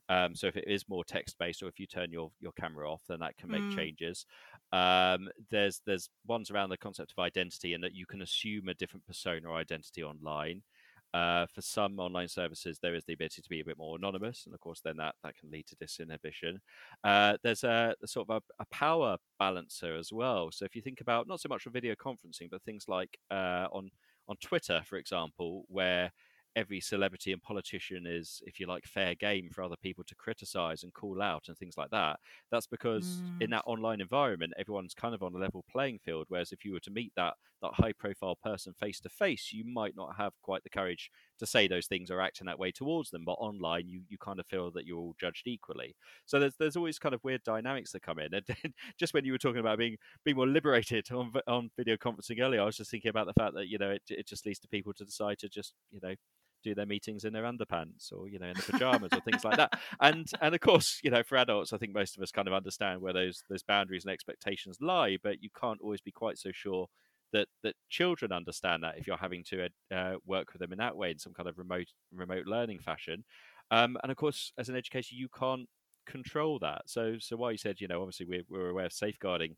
Um, 0.09 0.35
so 0.35 0.49
if 0.49 0.57
it 0.57 0.65
is 0.67 0.89
more 0.89 1.05
text 1.05 1.37
based, 1.39 1.63
or 1.63 1.69
if 1.69 1.79
you 1.79 1.87
turn 1.87 2.11
your, 2.11 2.33
your 2.41 2.51
camera 2.53 2.91
off, 2.91 3.03
then 3.09 3.21
that 3.21 3.37
can 3.37 3.49
make 3.49 3.63
Mm. 3.63 3.77
changes. 3.77 4.27
Um, 4.73 5.29
there's 5.51 5.83
there's 5.87 6.11
ones 6.27 6.51
around 6.51 6.71
the 6.71 6.77
concept 6.79 7.13
of 7.17 7.23
identity 7.23 7.75
and 7.75 7.85
that 7.85 7.95
you 7.95 8.07
can 8.07 8.23
assume 8.23 8.69
a 8.69 8.75
different 8.75 9.07
persona 9.07 9.49
or 9.49 9.57
identity 9.57 10.03
online. 10.03 10.63
Uh, 11.13 11.47
for 11.47 11.61
some 11.61 11.99
online 11.99 12.29
services, 12.29 12.79
there 12.81 12.95
is 12.95 13.05
the 13.05 13.13
ability 13.15 13.43
to 13.43 13.49
be 13.49 13.61
a 13.61 13.65
bit 13.65 13.77
more 13.79 13.97
anonymous, 13.97 14.45
and 14.47 14.55
of 14.55 14.61
course, 14.61 14.81
then 14.81 14.97
that, 14.97 15.15
that 15.25 15.37
can 15.37 15.51
lead 15.51 15.67
to 15.67 15.77
disinhibition. 15.77 16.59
Uh, 17.03 17.37
there's 17.43 17.65
a, 17.65 17.95
a 18.03 18.07
sort 18.07 18.29
of 18.31 18.43
a, 18.59 18.63
a 18.63 18.67
power 18.67 19.17
balancer 19.39 19.97
as 19.97 20.13
well. 20.13 20.51
So 20.53 20.65
if 20.65 20.77
you 20.77 20.83
think 20.83 21.01
about 21.01 21.27
not 21.27 21.41
so 21.41 21.49
much 21.49 21.63
for 21.63 21.71
video 21.71 21.95
conferencing, 21.95 22.49
but 22.51 22.63
things 22.63 22.85
like 22.89 23.19
uh, 23.31 23.67
on 23.73 23.91
on 24.29 24.37
Twitter, 24.41 24.81
for 24.85 24.97
example, 24.97 25.65
where 25.69 26.13
every 26.57 26.81
celebrity 26.81 27.33
and 27.33 27.43
politician 27.43 28.07
is, 28.07 28.43
if 28.47 28.59
you 28.59 28.67
like, 28.67 28.85
fair 28.85 29.15
game 29.15 29.49
for 29.53 29.63
other 29.63 29.77
people 29.83 30.05
to 30.05 30.15
criticize 30.17 30.83
and 30.83 30.93
call 30.95 31.23
out 31.23 31.45
and 31.49 31.57
things 31.57 31.77
like 31.77 31.91
that. 31.91 32.19
That's 32.51 32.67
because 32.67 33.23
in 33.41 33.51
Mm. 33.51 33.51
that 33.51 33.63
online 33.67 34.01
environment, 34.01 34.53
everyone's 34.59 34.95
kind 34.95 35.15
of 35.15 35.23
on 35.23 35.35
a 35.35 35.39
level 35.39 35.65
playing 35.71 35.99
field. 36.01 36.27
Whereas 36.29 36.53
if 36.53 36.65
you 36.65 36.73
were 36.73 36.81
to 36.81 36.91
meet 36.91 37.13
that 37.17 37.35
that 37.63 37.75
high 37.75 37.93
profile 37.93 38.37
person 38.43 38.75
face 38.79 39.01
to 39.01 39.09
face, 39.09 39.51
you 39.53 39.65
might 39.65 39.97
not 39.97 40.17
have 40.17 40.33
quite 40.43 40.63
the 40.63 40.71
courage 40.71 41.11
to 41.39 41.47
say 41.47 41.69
those 41.69 41.87
things 41.87 42.11
or 42.11 42.21
act 42.21 42.41
in 42.41 42.47
that 42.47 42.59
way 42.59 42.71
towards 42.71 43.11
them. 43.11 43.25
But 43.25 43.33
online, 43.33 43.89
you 43.89 44.03
you 44.09 44.19
kind 44.19 44.41
of 44.41 44.47
feel 44.47 44.71
that 44.73 44.87
you're 44.87 44.99
all 44.99 45.15
judged 45.21 45.47
equally. 45.47 45.97
So 46.27 46.39
there's 46.39 46.55
there's 46.59 46.77
always 46.77 46.99
kind 46.99 47.15
of 47.15 47.25
weird 47.25 47.43
dynamics 47.45 47.93
that 47.93 48.03
come 48.03 48.19
in. 48.19 48.35
And 48.35 48.45
just 48.99 49.15
when 49.15 49.25
you 49.25 49.33
were 49.33 49.39
talking 49.39 49.61
about 49.61 49.79
being 49.79 49.97
being 50.25 50.37
more 50.37 50.47
liberated 50.49 51.11
on 51.13 51.33
on 51.47 51.71
video 51.77 51.97
conferencing 51.97 52.41
earlier, 52.41 52.63
I 52.63 52.67
was 52.67 52.77
just 52.77 52.91
thinking 52.91 53.11
about 53.11 53.27
the 53.27 53.35
fact 53.35 53.55
that 53.55 53.69
you 53.69 53.79
know 53.79 53.91
it 53.91 54.03
it 54.09 54.27
just 54.27 54.47
leads 54.47 54.59
to 54.61 54.69
people 54.69 54.93
to 54.95 55.05
decide 55.05 55.39
to 55.41 55.49
just 55.49 55.75
you 55.91 56.01
know 56.03 56.15
do 56.63 56.75
their 56.75 56.87
meetings 56.87 57.25
in 57.25 57.33
their 57.33 57.45
underpants 57.45 58.13
or 58.13 58.29
you 58.29 58.39
know 58.39 58.47
in 58.47 58.55
the 58.55 58.73
pajamas 58.73 59.11
or 59.13 59.21
things 59.21 59.45
like 59.45 59.57
that 59.57 59.73
and 60.01 60.31
and 60.41 60.55
of 60.55 60.61
course 60.61 61.01
you 61.03 61.11
know 61.11 61.23
for 61.23 61.37
adults 61.37 61.73
i 61.73 61.79
think 61.79 61.95
most 61.95 62.17
of 62.17 62.23
us 62.23 62.31
kind 62.31 62.49
of 62.49 62.55
understand 62.55 63.01
where 63.01 63.13
those 63.13 63.43
those 63.49 63.63
boundaries 63.63 64.05
and 64.05 64.13
expectations 64.13 64.77
lie 64.81 65.17
but 65.23 65.43
you 65.43 65.49
can't 65.59 65.81
always 65.81 66.01
be 66.01 66.13
quite 66.13 66.39
so 66.39 66.51
sure 66.53 66.87
that 67.33 67.49
that 67.63 67.77
children 67.89 68.33
understand 68.33 68.83
that 68.83 68.99
if 68.99 69.07
you're 69.07 69.17
having 69.17 69.45
to 69.45 69.69
uh, 69.91 70.17
work 70.25 70.53
with 70.53 70.61
them 70.61 70.73
in 70.73 70.79
that 70.79 70.97
way 70.97 71.11
in 71.11 71.19
some 71.19 71.33
kind 71.35 71.49
of 71.49 71.59
remote 71.59 71.89
remote 72.13 72.47
learning 72.47 72.79
fashion 72.81 73.25
um, 73.71 73.97
and 74.03 74.11
of 74.11 74.17
course 74.17 74.53
as 74.59 74.69
an 74.69 74.77
educator 74.77 75.15
you 75.15 75.29
can't 75.29 75.69
control 76.07 76.59
that. 76.59 76.83
So 76.87 77.19
so 77.19 77.37
while 77.37 77.53
you 77.53 77.59
said 77.59 77.81
you 77.81 77.89
know 77.89 78.01
obviously 78.03 78.27
we're, 78.27 78.45
we're 78.49 78.71
aware 78.71 78.87
of 78.87 78.93
safeguarding 78.93 79.57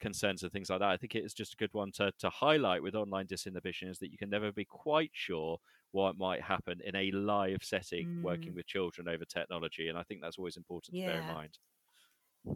concerns 0.00 0.42
and 0.42 0.50
things 0.50 0.68
like 0.68 0.80
that 0.80 0.88
i 0.90 0.96
think 0.96 1.14
it 1.14 1.24
is 1.24 1.32
just 1.32 1.52
a 1.54 1.56
good 1.56 1.72
one 1.72 1.92
to, 1.92 2.12
to 2.18 2.28
highlight 2.28 2.82
with 2.82 2.94
online 2.94 3.26
disinhibition 3.26 3.88
is 3.88 3.98
that 4.00 4.10
you 4.10 4.18
can 4.18 4.28
never 4.28 4.50
be 4.50 4.64
quite 4.64 5.10
sure 5.12 5.58
what 5.92 6.16
might 6.16 6.42
happen 6.42 6.80
in 6.82 6.96
a 6.96 7.10
live 7.12 7.62
setting 7.62 8.10
working 8.20 8.52
Mm. 8.52 8.56
with 8.56 8.66
children 8.66 9.06
over 9.08 9.24
technology 9.24 9.88
and 9.88 9.96
i 9.96 10.02
think 10.02 10.20
that's 10.20 10.38
always 10.38 10.56
important 10.56 10.96
to 10.96 11.04
bear 11.04 11.20
in 11.20 11.26
mind 11.26 11.58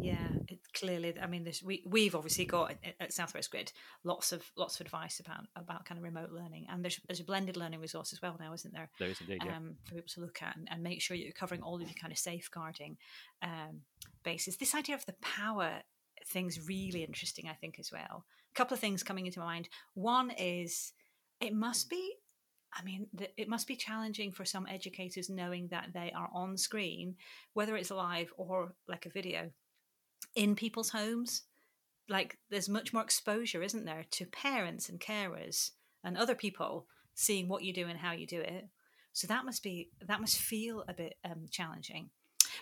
Yeah, 0.00 0.28
it 0.48 0.58
clearly. 0.74 1.14
I 1.20 1.26
mean, 1.26 1.44
there's, 1.44 1.62
we 1.62 1.82
we've 1.86 2.14
obviously 2.16 2.44
got 2.44 2.72
at- 2.72 2.94
at 2.98 3.12
Southwest 3.12 3.50
Grid 3.50 3.72
lots 4.02 4.32
of 4.32 4.42
lots 4.56 4.80
of 4.80 4.86
advice 4.86 5.20
about 5.20 5.44
about 5.54 5.84
kind 5.84 5.98
of 5.98 6.04
remote 6.04 6.30
learning, 6.32 6.66
and 6.68 6.84
there's 6.84 7.00
there's 7.06 7.20
a 7.20 7.24
blended 7.24 7.56
learning 7.56 7.80
resource 7.80 8.12
as 8.12 8.20
well 8.20 8.36
now, 8.40 8.52
isn't 8.52 8.74
there? 8.74 8.90
there 8.98 9.08
is 9.08 9.20
indeed 9.20 9.42
yeah 9.44 9.56
um, 9.56 9.76
for 9.84 9.94
people 9.94 10.08
to 10.14 10.20
look 10.20 10.42
at 10.42 10.56
and, 10.56 10.66
and 10.70 10.82
make 10.82 11.00
sure 11.00 11.16
you're 11.16 11.32
covering 11.32 11.62
all 11.62 11.76
of 11.76 11.82
your 11.82 11.94
kind 12.00 12.12
of 12.12 12.18
safeguarding 12.18 12.96
um, 13.42 13.82
bases. 14.24 14.56
This 14.56 14.74
idea 14.74 14.96
of 14.96 15.06
the 15.06 15.14
power 15.22 15.82
thing's 16.26 16.66
really 16.68 17.04
interesting, 17.04 17.48
I 17.48 17.54
think, 17.54 17.78
as 17.78 17.92
well. 17.92 18.24
A 18.52 18.54
couple 18.56 18.74
of 18.74 18.80
things 18.80 19.02
coming 19.02 19.26
into 19.26 19.38
my 19.38 19.46
mind. 19.46 19.68
One 19.94 20.30
is 20.30 20.92
it 21.40 21.54
must 21.54 21.88
be, 21.88 22.14
I 22.72 22.82
mean, 22.82 23.06
it 23.36 23.48
must 23.48 23.68
be 23.68 23.76
challenging 23.76 24.32
for 24.32 24.44
some 24.44 24.66
educators 24.66 25.30
knowing 25.30 25.68
that 25.68 25.90
they 25.94 26.12
are 26.16 26.28
on 26.34 26.56
screen, 26.56 27.16
whether 27.52 27.76
it's 27.76 27.90
live 27.90 28.32
or 28.36 28.74
like 28.88 29.06
a 29.06 29.10
video, 29.10 29.50
in 30.36 30.54
people's 30.54 30.90
homes. 30.90 31.42
Like 32.08 32.38
there's 32.50 32.68
much 32.68 32.92
more 32.92 33.02
exposure, 33.02 33.62
isn't 33.62 33.84
there, 33.84 34.04
to 34.12 34.26
parents 34.26 34.88
and 34.88 35.00
carers 35.00 35.72
and 36.04 36.16
other 36.16 36.36
people 36.36 36.86
seeing 37.14 37.48
what 37.48 37.64
you 37.64 37.72
do 37.72 37.88
and 37.88 37.98
how 37.98 38.12
you 38.12 38.26
do 38.26 38.40
it. 38.40 38.68
So 39.12 39.26
that 39.26 39.44
must 39.44 39.62
be 39.62 39.90
that 40.06 40.20
must 40.20 40.36
feel 40.36 40.84
a 40.86 40.94
bit 40.94 41.14
um, 41.24 41.46
challenging. 41.50 42.10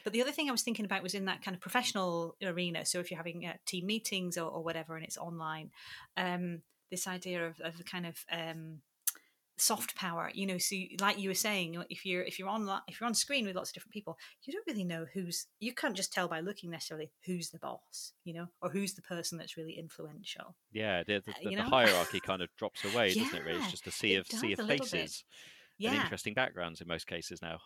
But 0.03 0.13
the 0.13 0.23
other 0.23 0.33
thing 0.33 0.49
I 0.49 0.53
was 0.53 0.63
thinking 0.63 0.85
about 0.85 1.03
was 1.03 1.15
in 1.15 1.27
that 1.27 1.43
kind 1.43 1.55
of 1.55 1.61
professional 1.61 2.37
arena. 2.43 2.87
So 2.87 3.01
if 3.01 3.11
you're 3.11 3.19
having 3.19 3.45
uh, 3.45 3.55
team 3.67 3.87
meetings 3.87 4.39
or, 4.39 4.49
or 4.49 4.63
whatever 4.63 4.97
and 4.97 5.05
it's 5.05 5.19
online, 5.19 5.71
um, 6.17 6.63
this 6.91 7.07
idea 7.07 7.47
of, 7.47 7.61
of 7.61 7.85
kind 7.85 8.07
of 8.07 8.25
um, 8.31 8.79
soft 9.57 9.95
power, 9.97 10.31
you 10.35 10.47
know. 10.47 10.59
So 10.59 10.77
like 11.01 11.19
you 11.19 11.31
were 11.31 11.35
saying, 11.35 11.83
if 11.91 12.05
you're 12.05 12.23
if 12.23 12.39
you're 12.39 12.49
on 12.49 12.69
if 12.89 13.01
you're 13.01 13.07
on 13.07 13.15
screen 13.15 13.47
with 13.47 13.57
lots 13.57 13.71
of 13.71 13.75
different 13.75 13.93
people, 13.93 14.19
you 14.43 14.53
don't 14.53 14.67
really 14.67 14.85
know 14.85 15.07
who's. 15.13 15.47
You 15.61 15.73
can't 15.75 15.97
just 15.97 16.13
tell 16.13 16.29
by 16.29 16.41
looking 16.41 16.71
necessarily 16.71 17.11
who's 17.25 17.51
the 17.51 17.59
boss, 17.59 18.13
you 18.25 18.35
know, 18.35 18.47
or 18.61 18.71
who's 18.71 18.95
the 18.95 19.03
person 19.03 19.39
that's 19.39 19.57
really 19.57 19.79
influential. 19.79 20.55
yeah 20.73 21.03
the, 21.07 21.21
the, 21.25 21.31
uh, 21.31 21.35
the, 21.43 21.51
you 21.51 21.57
the 21.57 21.63
know? 21.63 21.69
hierarchy 21.69 22.21
kind 22.21 22.43
of 22.43 22.49
drops 22.57 22.85
away 22.85 23.15
doesn't 23.15 23.35
it 23.35 23.45
really 23.45 23.59
it's 23.59 23.71
just 23.71 23.87
a 23.87 23.91
sea 23.91 24.17
of 24.17 24.27
sea 24.27 24.53
of 24.53 24.61
a 24.61 24.63
little 24.63 24.87
bit. 24.87 24.91
faces 24.91 25.25
and 25.85 25.95
Yeah, 25.95 26.03
interesting 26.03 26.35
backgrounds 26.35 26.81
in 26.81 26.89
most 26.89 27.07
cases 27.07 27.41
now 27.43 27.59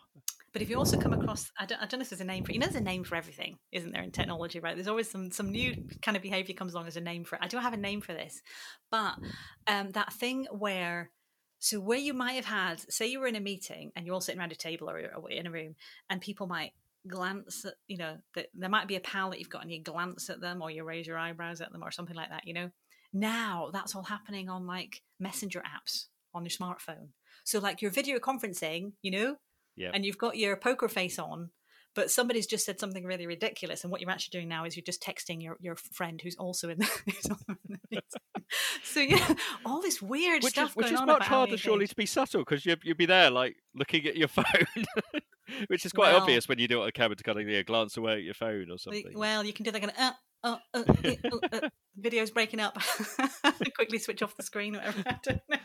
But 0.51 0.63
if 0.63 0.69
you 0.69 0.77
also 0.77 0.97
come 0.97 1.13
across, 1.13 1.51
I 1.59 1.65
don't, 1.67 1.79
I 1.79 1.85
don't 1.85 1.99
know 1.99 2.03
if 2.03 2.09
there's 2.09 2.21
a 2.21 2.25
name 2.25 2.43
for 2.43 2.51
it. 2.51 2.55
You 2.55 2.59
know, 2.59 2.65
there's 2.65 2.81
a 2.81 2.83
name 2.83 3.03
for 3.03 3.15
everything, 3.15 3.59
isn't 3.71 3.91
there, 3.91 4.01
in 4.01 4.11
technology, 4.11 4.59
right? 4.59 4.75
There's 4.75 4.87
always 4.87 5.09
some 5.09 5.29
some 5.31 5.51
new 5.51 5.75
kind 6.01 6.17
of 6.17 6.23
behavior 6.23 6.55
comes 6.55 6.73
along 6.73 6.87
as 6.87 6.97
a 6.97 7.01
name 7.01 7.23
for 7.23 7.35
it. 7.35 7.41
I 7.43 7.47
don't 7.47 7.61
have 7.61 7.73
a 7.73 7.77
name 7.77 8.01
for 8.01 8.13
this, 8.13 8.41
but 8.89 9.13
um, 9.67 9.91
that 9.91 10.11
thing 10.13 10.47
where, 10.51 11.11
so 11.59 11.79
where 11.79 11.97
you 11.97 12.13
might 12.13 12.33
have 12.33 12.45
had, 12.45 12.79
say 12.91 13.07
you 13.07 13.19
were 13.19 13.27
in 13.27 13.35
a 13.35 13.41
meeting 13.41 13.91
and 13.95 14.05
you're 14.05 14.15
all 14.15 14.21
sitting 14.21 14.39
around 14.39 14.51
a 14.51 14.55
table 14.55 14.89
or, 14.89 14.99
or 15.15 15.29
in 15.29 15.45
a 15.45 15.51
room, 15.51 15.75
and 16.09 16.21
people 16.21 16.47
might 16.47 16.71
glance 17.07 17.65
at, 17.65 17.73
you 17.87 17.97
know, 17.97 18.17
that 18.35 18.47
there 18.53 18.69
might 18.69 18.87
be 18.87 18.95
a 18.95 19.01
pal 19.01 19.29
that 19.29 19.39
you've 19.39 19.49
got 19.49 19.61
and 19.61 19.71
you 19.71 19.81
glance 19.81 20.29
at 20.29 20.41
them 20.41 20.61
or 20.61 20.71
you 20.71 20.83
raise 20.83 21.07
your 21.07 21.17
eyebrows 21.17 21.61
at 21.61 21.71
them 21.71 21.83
or 21.83 21.91
something 21.91 22.15
like 22.15 22.29
that, 22.29 22.47
you 22.47 22.53
know. 22.53 22.71
Now 23.11 23.69
that's 23.73 23.95
all 23.95 24.03
happening 24.03 24.49
on 24.49 24.67
like 24.67 25.01
messenger 25.19 25.61
apps 25.61 26.05
on 26.33 26.43
your 26.43 26.51
smartphone. 26.51 27.09
So 27.43 27.59
like 27.59 27.81
you're 27.81 27.91
video 27.91 28.19
conferencing, 28.19 28.93
you 29.01 29.11
know, 29.11 29.35
yeah 29.75 29.91
and 29.93 30.05
you've 30.05 30.17
got 30.17 30.37
your 30.37 30.55
poker 30.55 30.87
face 30.87 31.19
on, 31.19 31.49
but 31.99 32.09
somebody's 32.09 32.47
just 32.47 32.65
said 32.65 32.79
something 32.79 33.03
really 33.03 33.27
ridiculous, 33.27 33.83
and 33.83 33.91
what 33.91 33.99
you're 33.99 34.09
actually 34.09 34.39
doing 34.39 34.47
now 34.47 34.63
is 34.63 34.77
you're 34.77 34.85
just 34.85 35.03
texting 35.03 35.43
your, 35.43 35.57
your 35.59 35.75
friend 35.75 36.21
who's 36.21 36.37
also 36.37 36.69
in 36.69 36.77
the, 36.79 36.85
who's 37.05 37.25
also 37.29 37.43
in 37.67 37.77
the. 37.91 38.01
So 38.85 39.01
yeah, 39.01 39.33
all 39.65 39.81
this 39.81 40.01
weird 40.01 40.41
which 40.43 40.53
stuff 40.53 40.69
is 40.69 40.75
which 40.77 40.91
is 40.93 41.01
much 41.01 41.25
harder 41.25 41.57
surely 41.57 41.87
to 41.87 41.95
be 41.97 42.05
subtle 42.05 42.39
because 42.39 42.65
you'd, 42.65 42.79
you'd 42.85 42.95
be 42.95 43.05
there 43.05 43.29
like 43.29 43.57
looking 43.75 44.05
at 44.05 44.15
your 44.15 44.27
phone 44.39 44.85
which 45.67 45.85
is 45.85 45.91
quite 45.91 46.13
Well- 46.13 46.21
obvious 46.21 46.47
when 46.47 46.57
you 46.57 46.69
do 46.69 46.81
it 46.81 46.85
on 46.85 46.91
camera 46.91 47.17
to 47.17 47.23
kind 47.23 47.37
of 47.37 47.45
you 47.47 47.57
know, 47.57 47.63
glance 47.63 47.97
away 47.97 48.13
at 48.13 48.23
your 48.23 48.33
phone 48.33 48.69
or 48.69 48.71
Like, 48.71 48.79
something 48.79 49.11
Well, 49.13 49.43
you 49.43 49.51
can 49.51 49.65
do 49.65 49.71
that 49.71 49.81
kind 49.81 49.91
of 49.91 49.99
uh, 49.99 50.11
uh, 50.43 50.57
uh, 50.73 50.83
uh, 51.03 51.37
uh, 51.51 51.59
uh, 51.63 51.69
video's 51.97 52.31
breaking 52.31 52.61
up. 52.61 52.77
Quickly 53.75 53.99
switch 53.99 54.21
off 54.23 54.37
the 54.37 54.43
screen, 54.43 54.73
whatever. 54.75 55.03
I 55.05 55.17
don't 55.21 55.41
know. 55.49 55.57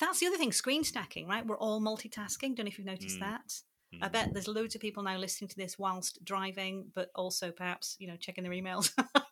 That's 0.00 0.20
the 0.20 0.26
other 0.28 0.38
thing, 0.38 0.52
screen 0.52 0.82
stacking, 0.82 1.28
right? 1.28 1.46
We're 1.46 1.58
all 1.58 1.80
multitasking. 1.82 2.56
Don't 2.56 2.60
know 2.60 2.66
if 2.68 2.78
you've 2.78 2.86
noticed 2.86 3.18
Mm. 3.18 3.20
that. 3.20 3.52
I 4.00 4.08
Mm. 4.08 4.12
bet 4.12 4.32
there's 4.32 4.48
loads 4.48 4.74
of 4.74 4.80
people 4.80 5.02
now 5.02 5.16
listening 5.18 5.48
to 5.48 5.56
this 5.56 5.78
whilst 5.78 6.24
driving, 6.24 6.90
but 6.94 7.10
also 7.14 7.50
perhaps 7.50 7.96
you 7.98 8.06
know 8.08 8.16
checking 8.16 8.44
their 8.44 8.52
emails. 8.52 8.92
I 9.14 9.22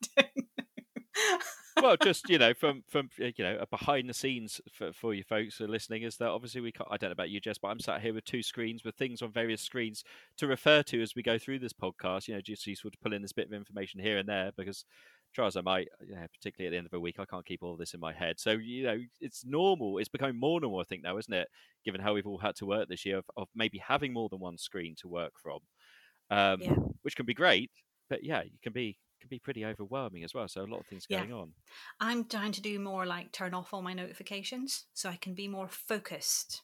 well, 1.82 1.96
just 1.96 2.28
you 2.28 2.38
know, 2.38 2.54
from 2.54 2.82
from 2.88 3.10
you 3.18 3.32
know, 3.38 3.58
a 3.60 3.66
behind 3.66 4.08
the 4.08 4.14
scenes 4.14 4.60
for, 4.72 4.92
for 4.92 5.14
you 5.14 5.22
folks 5.24 5.56
who 5.56 5.64
are 5.64 5.68
listening 5.68 6.02
is 6.02 6.16
that 6.18 6.28
obviously 6.28 6.60
we 6.60 6.72
can't. 6.72 6.88
I 6.90 6.96
don't 6.96 7.10
know 7.10 7.12
about 7.12 7.30
you, 7.30 7.40
Jess, 7.40 7.58
but 7.58 7.68
I'm 7.68 7.80
sat 7.80 8.00
here 8.00 8.14
with 8.14 8.24
two 8.24 8.42
screens 8.42 8.84
with 8.84 8.94
things 8.96 9.22
on 9.22 9.30
various 9.32 9.62
screens 9.62 10.04
to 10.38 10.46
refer 10.46 10.82
to 10.84 11.02
as 11.02 11.14
we 11.14 11.22
go 11.22 11.38
through 11.38 11.58
this 11.60 11.72
podcast. 11.72 12.28
You 12.28 12.34
know, 12.34 12.40
just 12.40 12.66
useful 12.66 12.90
to 12.90 12.98
pull 12.98 13.12
in 13.12 13.22
this 13.22 13.32
bit 13.32 13.46
of 13.46 13.52
information 13.52 14.00
here 14.00 14.18
and 14.18 14.28
there 14.28 14.52
because. 14.56 14.84
Try 15.36 15.46
as 15.46 15.56
I 15.56 15.60
might, 15.60 15.88
you 16.00 16.14
know, 16.14 16.26
particularly 16.32 16.66
at 16.68 16.70
the 16.70 16.78
end 16.78 16.86
of 16.86 16.94
a 16.94 16.98
week, 17.00 17.16
I 17.20 17.26
can't 17.26 17.44
keep 17.44 17.62
all 17.62 17.74
of 17.74 17.78
this 17.78 17.92
in 17.92 18.00
my 18.00 18.14
head. 18.14 18.40
So 18.40 18.52
you 18.52 18.84
know, 18.84 18.98
it's 19.20 19.44
normal. 19.44 19.98
It's 19.98 20.08
becoming 20.08 20.40
more 20.40 20.58
normal, 20.60 20.80
I 20.80 20.84
think, 20.84 21.02
now, 21.02 21.18
isn't 21.18 21.32
it? 21.32 21.48
Given 21.84 22.00
how 22.00 22.14
we've 22.14 22.26
all 22.26 22.38
had 22.38 22.56
to 22.56 22.66
work 22.66 22.88
this 22.88 23.04
year, 23.04 23.18
of, 23.18 23.26
of 23.36 23.48
maybe 23.54 23.76
having 23.76 24.14
more 24.14 24.30
than 24.30 24.40
one 24.40 24.56
screen 24.56 24.94
to 25.02 25.08
work 25.08 25.34
from. 25.36 25.58
um, 26.30 26.60
Yeah. 26.62 26.74
which 27.02 27.16
can 27.16 27.26
be 27.26 27.34
great, 27.34 27.70
but 28.08 28.24
yeah, 28.24 28.42
you 28.42 28.58
can 28.62 28.72
be 28.72 28.98
can 29.20 29.28
be 29.28 29.38
pretty 29.38 29.64
overwhelming 29.64 30.24
as 30.24 30.34
well. 30.34 30.48
So 30.48 30.62
a 30.62 30.64
lot 30.64 30.80
of 30.80 30.86
things 30.86 31.06
Yeah. 31.08 31.20
going 31.20 31.32
on. 31.32 31.52
I'm 32.00 32.24
trying 32.24 32.52
to 32.52 32.60
do 32.62 32.78
more 32.78 33.04
like 33.06 33.32
turn 33.32 33.54
off 33.54 33.74
all 33.74 33.82
my 33.82 33.94
notifications 33.94 34.86
so 34.94 35.08
I 35.10 35.16
can 35.16 35.34
be 35.34 35.48
more 35.48 35.68
focused. 35.68 36.62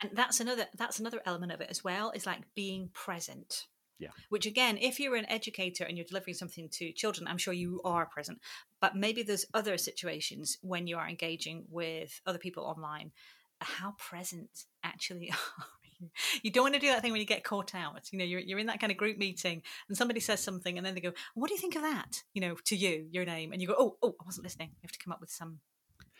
And 0.00 0.10
that's 0.14 0.40
another 0.40 0.66
that's 0.78 0.98
another 0.98 1.20
element 1.26 1.52
of 1.52 1.60
it 1.60 1.68
as 1.70 1.84
well, 1.84 2.10
is 2.12 2.26
like 2.26 2.42
being 2.54 2.88
present. 2.94 3.66
Yeah. 3.98 4.10
Which 4.28 4.46
again, 4.46 4.78
if 4.78 4.98
you're 4.98 5.16
an 5.16 5.30
educator 5.30 5.84
and 5.84 5.96
you're 5.96 6.06
delivering 6.06 6.34
something 6.34 6.68
to 6.70 6.92
children, 6.92 7.28
I'm 7.28 7.38
sure 7.38 7.54
you 7.54 7.80
are 7.84 8.06
present. 8.06 8.40
But 8.80 8.96
maybe 8.96 9.22
there's 9.22 9.46
other 9.54 9.78
situations 9.78 10.58
when 10.62 10.86
you 10.86 10.96
are 10.96 11.08
engaging 11.08 11.64
with 11.70 12.20
other 12.26 12.38
people 12.38 12.64
online. 12.64 13.12
How 13.60 13.94
present 13.98 14.64
actually 14.82 15.30
are 15.32 15.36
you? 16.00 16.10
You 16.42 16.50
don't 16.50 16.64
want 16.64 16.74
to 16.74 16.80
do 16.80 16.88
that 16.88 17.02
thing 17.02 17.12
when 17.12 17.20
you 17.20 17.26
get 17.26 17.44
caught 17.44 17.74
out. 17.74 18.08
You 18.10 18.18
know, 18.18 18.24
you're, 18.24 18.40
you're 18.40 18.58
in 18.58 18.66
that 18.66 18.80
kind 18.80 18.90
of 18.90 18.98
group 18.98 19.16
meeting 19.16 19.62
and 19.88 19.96
somebody 19.96 20.20
says 20.20 20.42
something 20.42 20.76
and 20.76 20.84
then 20.84 20.94
they 20.94 21.00
go, 21.00 21.12
What 21.34 21.48
do 21.48 21.54
you 21.54 21.60
think 21.60 21.76
of 21.76 21.82
that? 21.82 22.24
You 22.34 22.40
know, 22.40 22.56
to 22.64 22.76
you, 22.76 23.06
your 23.10 23.24
name. 23.24 23.52
And 23.52 23.62
you 23.62 23.68
go, 23.68 23.76
Oh, 23.78 23.96
oh, 24.02 24.16
I 24.20 24.24
wasn't 24.24 24.44
listening. 24.44 24.70
You 24.70 24.86
have 24.88 24.92
to 24.92 24.98
come 24.98 25.12
up 25.12 25.20
with 25.20 25.30
some 25.30 25.60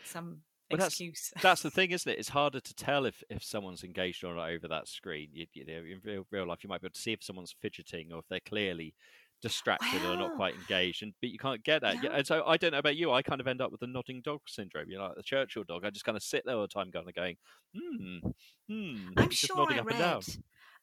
some 0.05 0.39
That's- 0.79 0.93
excuse. 0.93 1.33
That's 1.43 1.63
the 1.63 1.71
thing, 1.71 1.91
isn't 1.91 2.11
it? 2.11 2.19
It's 2.19 2.29
harder 2.29 2.61
to 2.61 2.75
tell 2.75 3.07
if, 3.07 3.23
if 3.31 3.43
someone's 3.43 3.85
engaged 3.85 4.25
or 4.25 4.35
not 4.35 4.51
over 4.51 4.69
that 4.69 4.89
screen. 4.89 5.29
You, 5.33 5.47
you 5.53 5.65
know, 5.67 5.73
in 5.75 6.01
real, 6.05 6.27
real 6.31 6.47
life, 6.47 6.63
you 6.63 6.69
might 6.69 6.81
be 6.81 6.87
able 6.87 6.95
to 6.95 7.01
see 7.01 7.13
if 7.13 7.23
someone's 7.23 7.55
fidgeting 7.61 8.13
or 8.13 8.21
if 8.21 8.29
they're 8.29 8.41
clearly 8.41 8.95
distracted 9.43 10.03
or 10.05 10.17
not 10.17 10.37
quite 10.37 10.55
engaged. 10.55 11.03
And 11.03 11.13
but 11.21 11.31
you 11.31 11.39
can't 11.39 11.63
get 11.63 11.83
that. 11.83 12.03
Yeah. 12.03 12.11
And 12.15 12.27
so 12.27 12.45
I 12.47 12.57
don't 12.57 12.73
know 12.73 12.79
about 12.79 12.97
you. 12.97 13.13
I 13.13 13.23
kind 13.23 13.41
of 13.41 13.47
end 13.47 13.61
up 13.61 13.71
with 13.71 13.81
the 13.81 13.87
nodding 13.87 14.23
dog 14.25 14.41
syndrome. 14.47 14.91
You 14.91 14.99
know, 14.99 15.05
like 15.07 15.17
the 15.17 15.23
Churchill 15.23 15.65
dog. 15.65 15.85
I 15.85 15.91
just 15.91 16.05
kind 16.05 16.17
of 16.17 16.23
sit 16.23 16.45
there 16.47 16.57
all 16.57 16.63
the 16.63 16.69
time, 16.69 16.91
going, 16.91 17.07
going, 17.15 17.37
hmm, 17.77 18.29
hmm. 18.69 19.09
I'm 19.17 19.31
sure 19.31 19.57
nodding 19.57 19.79
I 19.79 19.81
up 19.81 19.91
and 19.91 19.99
down. 19.99 20.21
read. 20.27 20.37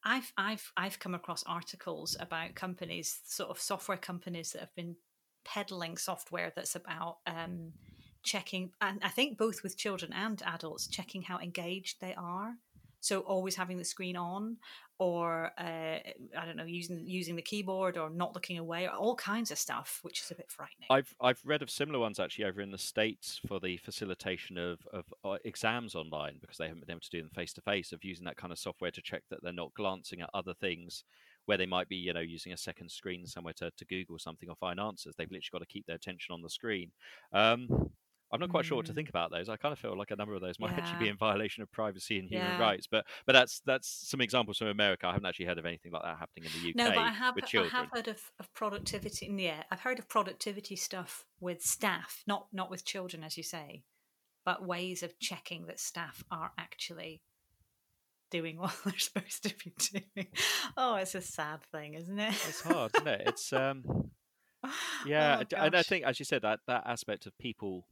I've 0.04 0.34
I've 0.38 0.72
I've 0.78 1.00
come 1.00 1.16
across 1.16 1.44
articles 1.46 2.18
about 2.20 2.56
companies, 2.56 3.20
sort 3.26 3.50
of 3.50 3.60
software 3.60 3.98
companies 3.98 4.52
that 4.52 4.60
have 4.60 4.76
been 4.76 4.96
peddling 5.44 5.98
software 5.98 6.52
that's 6.56 6.76
about 6.76 7.18
um, 7.28 7.74
checking, 8.24 8.72
and 8.82 9.00
I 9.04 9.10
think 9.10 9.38
both 9.38 9.64
with 9.64 9.78
children 9.78 10.14
and 10.14 10.42
adults, 10.46 10.88
checking 10.88 11.22
how 11.24 11.40
engaged 11.40 12.02
they 12.02 12.14
are. 12.16 12.56
So 13.04 13.22
always 13.22 13.56
having 13.56 13.78
the 13.80 13.84
screen 13.84 14.16
on, 14.16 14.58
or 15.00 15.52
uh, 15.58 15.98
I 16.38 16.46
don't 16.46 16.56
know, 16.56 16.66
using 16.66 17.02
using 17.08 17.36
the 17.36 17.42
keyboard, 17.42 17.98
or 17.98 18.12
not 18.12 18.36
looking 18.36 18.60
away, 18.60 18.86
all 18.86 19.16
kinds 19.16 19.50
of 19.50 19.58
stuff, 19.58 20.00
which 20.04 20.22
is 20.22 20.30
a 20.30 20.36
bit 20.36 20.52
frightening. 20.52 20.86
I've 20.92 21.16
I've 21.20 21.42
read 21.44 21.64
of 21.64 21.72
similar 21.72 21.98
ones 21.98 22.20
actually 22.20 22.46
over 22.46 22.62
in 22.62 22.70
the 22.70 22.78
states 22.78 23.42
for 23.48 23.60
the 23.60 23.78
facilitation 23.78 24.60
of 24.60 24.80
of 24.94 25.06
uh, 25.26 25.38
exams 25.44 25.96
online 25.96 26.38
because 26.40 26.58
they 26.58 26.68
haven't 26.68 26.86
been 26.86 26.92
able 26.92 27.02
to 27.02 27.10
do 27.10 27.22
them 27.22 27.32
face 27.34 27.54
to 27.54 27.62
face 27.62 27.92
of 27.92 28.04
using 28.04 28.26
that 28.26 28.38
kind 28.38 28.54
of 28.54 28.60
software 28.60 28.92
to 28.92 29.02
check 29.02 29.24
that 29.32 29.40
they're 29.42 29.52
not 29.52 29.74
glancing 29.74 30.22
at 30.22 30.30
other 30.36 30.54
things 30.54 31.04
where 31.46 31.58
they 31.58 31.66
might 31.66 31.90
be 31.90 31.96
you 31.96 32.14
know 32.14 32.20
using 32.20 32.54
a 32.54 32.58
second 32.58 32.92
screen 32.92 33.26
somewhere 33.26 33.56
to, 33.58 33.72
to 33.72 33.86
Google 33.86 34.20
something 34.20 34.50
or 34.50 34.56
find 34.56 34.80
answers. 34.80 35.16
They've 35.18 35.32
literally 35.32 35.50
got 35.52 35.60
to 35.60 35.74
keep 35.74 35.88
their 35.88 35.96
attention 35.96 36.34
on 36.34 36.44
the 36.44 36.50
screen. 36.50 36.92
Um, 37.34 37.90
I'm 38.32 38.40
not 38.40 38.50
quite 38.50 38.66
sure 38.66 38.78
what 38.78 38.86
to 38.88 38.94
Mm. 38.94 38.96
think 38.96 39.10
about 39.10 39.32
those. 39.32 39.50
I 39.50 39.58
kind 39.58 39.74
of 39.74 39.80
feel 39.80 39.98
like 39.98 40.12
a 40.12 40.16
number 40.16 40.34
of 40.36 40.42
those 40.42 40.60
might 40.60 40.78
actually 40.78 40.98
be 40.98 41.08
in 41.08 41.18
violation 41.18 41.64
of 41.64 41.72
privacy 41.72 42.20
and 42.20 42.28
human 42.28 42.56
Yeah. 42.56 42.56
rights. 42.56 42.88
But 42.88 43.06
but 43.26 43.34
that's 43.34 43.62
that's 43.62 43.88
some 44.10 44.22
examples 44.22 44.58
from 44.58 44.68
America. 44.68 45.08
I 45.08 45.14
haven't 45.14 45.26
actually 45.28 45.46
heard 45.46 45.58
of 45.60 45.66
anything 45.66 45.92
like 45.92 46.04
that 46.04 46.18
happening 46.20 46.46
in 46.46 46.54
the 46.54 46.60
UK 46.60 46.76
No, 46.76 46.92
but 46.94 46.98
I 46.98 47.12
have 47.12 47.38
I 47.58 47.64
have 47.64 47.88
heard 47.92 48.08
of, 48.08 48.32
of 48.40 48.54
productivity. 48.54 49.28
Yeah, 49.28 49.64
I've 49.72 49.82
heard 49.82 50.00
of 50.00 50.08
productivity 50.10 50.76
stuff 50.76 51.26
with 51.40 51.62
staff, 51.62 52.24
not 52.28 52.48
not 52.54 52.70
with 52.70 52.86
children, 52.86 53.24
as 53.24 53.38
you 53.38 53.44
say, 53.44 53.84
but 54.46 54.66
ways 54.66 55.04
of 55.04 55.20
checking 55.20 55.68
that 55.68 55.80
staff 55.80 56.24
are 56.32 56.54
actually 56.58 57.24
doing 58.30 58.58
what 58.60 58.76
they're 58.86 58.98
supposed 58.98 59.44
to 59.44 59.56
be 59.64 59.74
doing. 60.14 60.28
Oh, 60.78 60.96
it's 60.96 61.16
a 61.16 61.22
sad 61.22 61.64
thing, 61.72 61.94
isn't 61.96 62.20
it? 62.20 62.36
It's 62.44 62.62
hard, 62.62 62.94
isn't 62.96 63.08
it? 63.08 63.22
It's 63.28 63.54
um 63.54 64.12
Yeah, 65.04 65.44
Oh, 65.58 65.58
and 65.58 65.76
I 65.76 65.84
think, 65.84 66.06
as 66.06 66.20
you 66.20 66.26
said, 66.26 66.44
that 66.44 66.60
that 66.68 66.86
aspect 66.86 67.26
of 67.26 67.38
people 67.38 67.88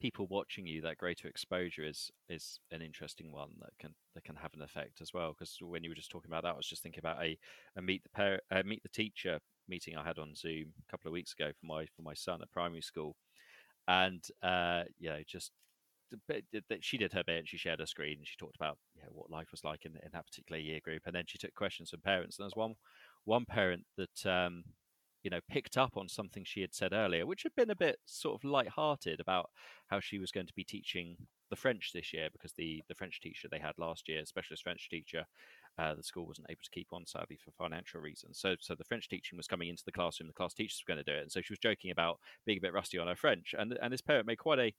people 0.00 0.26
watching 0.28 0.66
you, 0.66 0.80
that 0.82 0.98
greater 0.98 1.28
exposure 1.28 1.84
is 1.84 2.10
is 2.28 2.58
an 2.70 2.82
interesting 2.82 3.32
one 3.32 3.50
that 3.60 3.70
can 3.78 3.94
that 4.14 4.24
can 4.24 4.36
have 4.36 4.54
an 4.54 4.62
effect 4.62 5.00
as 5.00 5.12
well. 5.12 5.34
Because 5.38 5.56
when 5.60 5.84
you 5.84 5.90
were 5.90 5.94
just 5.96 6.10
talking 6.10 6.30
about 6.30 6.42
that, 6.44 6.54
I 6.54 6.56
was 6.56 6.68
just 6.68 6.82
thinking 6.82 7.00
about 7.00 7.22
a, 7.22 7.38
a 7.76 7.82
meet 7.82 8.02
the 8.02 8.10
par- 8.10 8.40
uh, 8.50 8.62
meet 8.64 8.82
the 8.82 8.88
teacher 8.88 9.38
meeting 9.68 9.96
I 9.96 10.04
had 10.04 10.18
on 10.18 10.34
Zoom 10.34 10.72
a 10.86 10.90
couple 10.90 11.08
of 11.08 11.12
weeks 11.12 11.32
ago 11.38 11.50
for 11.58 11.66
my 11.66 11.86
for 11.94 12.02
my 12.02 12.14
son 12.14 12.42
at 12.42 12.50
primary 12.50 12.82
school, 12.82 13.16
and 13.88 14.22
uh, 14.42 14.84
you 14.98 15.10
know 15.10 15.20
just. 15.26 15.52
that 16.28 16.84
She 16.84 16.98
did 16.98 17.12
her 17.12 17.22
bit. 17.24 17.38
and 17.38 17.48
She 17.48 17.56
shared 17.58 17.80
her 17.80 17.86
screen. 17.86 18.18
and 18.18 18.26
She 18.26 18.36
talked 18.36 18.56
about 18.56 18.78
you 18.96 19.02
know, 19.02 19.08
what 19.12 19.30
life 19.30 19.50
was 19.52 19.64
like 19.64 19.84
in, 19.84 19.92
in 19.92 20.10
that 20.12 20.26
particular 20.26 20.60
year 20.60 20.80
group, 20.80 21.02
and 21.06 21.14
then 21.14 21.24
she 21.26 21.38
took 21.38 21.54
questions 21.54 21.90
from 21.90 22.00
parents. 22.00 22.38
And 22.38 22.44
there's 22.44 22.56
one 22.56 22.74
one 23.24 23.44
parent 23.44 23.84
that 23.96 24.26
um, 24.26 24.64
you 25.22 25.30
know, 25.30 25.40
picked 25.48 25.76
up 25.76 25.96
on 25.96 26.08
something 26.08 26.44
she 26.44 26.60
had 26.60 26.74
said 26.74 26.92
earlier, 26.92 27.26
which 27.26 27.42
had 27.42 27.54
been 27.54 27.70
a 27.70 27.76
bit 27.76 27.98
sort 28.06 28.34
of 28.40 28.48
light-hearted 28.48 29.20
about 29.20 29.50
how 29.88 30.00
she 30.00 30.18
was 30.18 30.30
going 30.30 30.46
to 30.46 30.54
be 30.54 30.64
teaching 30.64 31.16
the 31.50 31.56
French 31.56 31.90
this 31.92 32.12
year 32.12 32.28
because 32.32 32.52
the 32.52 32.82
the 32.88 32.94
French 32.94 33.20
teacher 33.20 33.48
they 33.50 33.58
had 33.58 33.76
last 33.76 34.08
year, 34.08 34.24
specialist 34.24 34.62
French 34.62 34.88
teacher, 34.88 35.26
uh, 35.78 35.94
the 35.94 36.02
school 36.02 36.26
wasn't 36.26 36.46
able 36.48 36.60
to 36.62 36.70
keep 36.70 36.88
on 36.92 37.04
sadly 37.06 37.38
for 37.42 37.50
financial 37.52 38.00
reasons. 38.00 38.38
So 38.38 38.54
so 38.60 38.74
the 38.74 38.84
French 38.84 39.08
teaching 39.08 39.36
was 39.36 39.46
coming 39.46 39.68
into 39.68 39.84
the 39.84 39.92
classroom. 39.92 40.28
The 40.28 40.34
class 40.34 40.54
teachers 40.54 40.82
were 40.86 40.94
going 40.94 41.04
to 41.04 41.12
do 41.12 41.18
it, 41.18 41.22
and 41.22 41.32
so 41.32 41.40
she 41.40 41.52
was 41.52 41.58
joking 41.58 41.90
about 41.90 42.18
being 42.46 42.58
a 42.58 42.62
bit 42.62 42.72
rusty 42.72 42.98
on 42.98 43.08
her 43.08 43.16
French. 43.16 43.54
And 43.58 43.76
and 43.82 43.92
this 43.92 44.00
parent 44.00 44.26
made 44.26 44.38
quite 44.38 44.58
a 44.58 44.74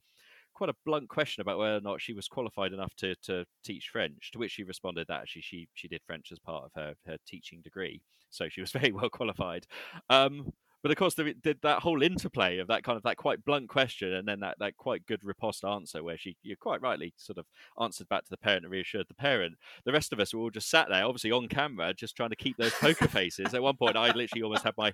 quite 0.54 0.70
a 0.70 0.76
blunt 0.84 1.08
question 1.08 1.40
about 1.40 1.58
whether 1.58 1.76
or 1.76 1.80
not 1.80 2.00
she 2.00 2.12
was 2.12 2.28
qualified 2.28 2.72
enough 2.72 2.94
to, 2.96 3.14
to 3.22 3.44
teach 3.64 3.88
French. 3.90 4.30
To 4.32 4.38
which 4.38 4.52
she 4.52 4.64
responded 4.64 5.06
that 5.08 5.22
actually 5.22 5.42
she 5.42 5.68
she 5.74 5.88
did 5.88 6.02
French 6.06 6.30
as 6.32 6.38
part 6.38 6.64
of 6.64 6.70
her 6.74 6.94
her 7.06 7.16
teaching 7.26 7.60
degree, 7.62 8.02
so 8.30 8.48
she 8.48 8.60
was 8.60 8.72
very 8.72 8.92
well 8.92 9.10
qualified. 9.10 9.66
Um, 10.10 10.52
but 10.82 10.90
of 10.90 10.96
course, 10.96 11.14
the, 11.14 11.34
the, 11.44 11.56
that 11.62 11.80
whole 11.80 12.02
interplay 12.02 12.58
of 12.58 12.66
that 12.66 12.82
kind 12.82 12.96
of 12.96 13.04
that 13.04 13.16
quite 13.16 13.44
blunt 13.44 13.68
question 13.68 14.12
and 14.12 14.26
then 14.26 14.40
that, 14.40 14.56
that 14.58 14.76
quite 14.76 15.06
good 15.06 15.22
riposte 15.22 15.64
answer, 15.64 16.02
where 16.02 16.18
she 16.18 16.36
you 16.42 16.56
quite 16.56 16.82
rightly 16.82 17.14
sort 17.16 17.38
of 17.38 17.46
answered 17.80 18.08
back 18.08 18.24
to 18.24 18.30
the 18.30 18.36
parent 18.36 18.64
and 18.64 18.72
reassured 18.72 19.06
the 19.06 19.14
parent. 19.14 19.54
The 19.84 19.92
rest 19.92 20.12
of 20.12 20.18
us 20.18 20.34
were 20.34 20.40
all 20.40 20.50
just 20.50 20.68
sat 20.68 20.88
there, 20.90 21.04
obviously 21.04 21.30
on 21.30 21.46
camera, 21.46 21.94
just 21.94 22.16
trying 22.16 22.30
to 22.30 22.36
keep 22.36 22.56
those 22.56 22.72
poker 22.72 23.06
faces. 23.06 23.54
At 23.54 23.62
one 23.62 23.76
point, 23.76 23.96
I 23.96 24.10
literally 24.10 24.42
almost 24.42 24.64
had 24.64 24.74
my 24.76 24.92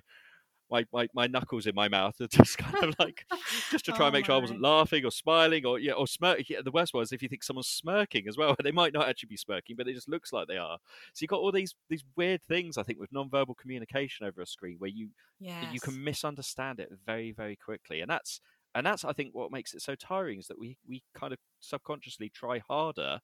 my, 0.71 0.85
my, 0.93 1.07
my 1.13 1.27
knuckles 1.27 1.65
in 1.67 1.75
my 1.75 1.87
mouth, 1.87 2.15
just 2.29 2.57
kind 2.57 2.83
of 2.83 2.95
like 2.99 3.25
just 3.69 3.85
to 3.85 3.93
try 3.93 4.07
and 4.07 4.13
Oh 4.13 4.13
make 4.13 4.25
sure 4.25 4.35
I 4.35 4.39
wasn't 4.39 4.61
laughing 4.61 5.05
or 5.05 5.11
smiling 5.11 5.65
or 5.65 5.79
yeah 5.79 5.93
or 5.93 6.07
smirking. 6.07 6.45
Yeah, 6.49 6.61
the 6.63 6.71
worst 6.71 6.93
was 6.93 7.11
if 7.11 7.21
you 7.21 7.29
think 7.29 7.43
someone's 7.43 7.67
smirking 7.67 8.27
as 8.27 8.37
well, 8.37 8.55
they 8.63 8.71
might 8.71 8.93
not 8.93 9.07
actually 9.09 9.27
be 9.27 9.37
smirking, 9.37 9.75
but 9.75 9.87
it 9.87 9.93
just 9.93 10.09
looks 10.09 10.33
like 10.33 10.47
they 10.47 10.57
are. 10.57 10.77
So 11.13 11.23
you've 11.23 11.29
got 11.29 11.39
all 11.39 11.51
these 11.51 11.75
these 11.89 12.03
weird 12.15 12.43
things 12.43 12.77
I 12.77 12.83
think 12.83 12.99
with 12.99 13.11
non-verbal 13.11 13.55
communication 13.55 14.25
over 14.25 14.41
a 14.41 14.45
screen 14.47 14.75
where 14.79 14.89
you 14.89 15.11
Yes. 15.39 15.69
you 15.69 15.81
can 15.81 16.03
misunderstand 16.03 16.79
it 16.79 16.89
very 17.05 17.31
very 17.31 17.55
quickly, 17.55 18.01
and 18.01 18.09
that's 18.09 18.41
and 18.75 18.85
that's 18.85 19.03
I 19.05 19.13
think 19.13 19.33
what 19.35 19.51
makes 19.51 19.73
it 19.73 19.81
so 19.81 19.95
tiring 19.95 20.39
is 20.39 20.47
that 20.47 20.59
we 20.59 20.77
we 20.87 21.03
kind 21.13 21.33
of 21.33 21.39
subconsciously 21.59 22.29
try 22.29 22.59
harder 22.59 23.19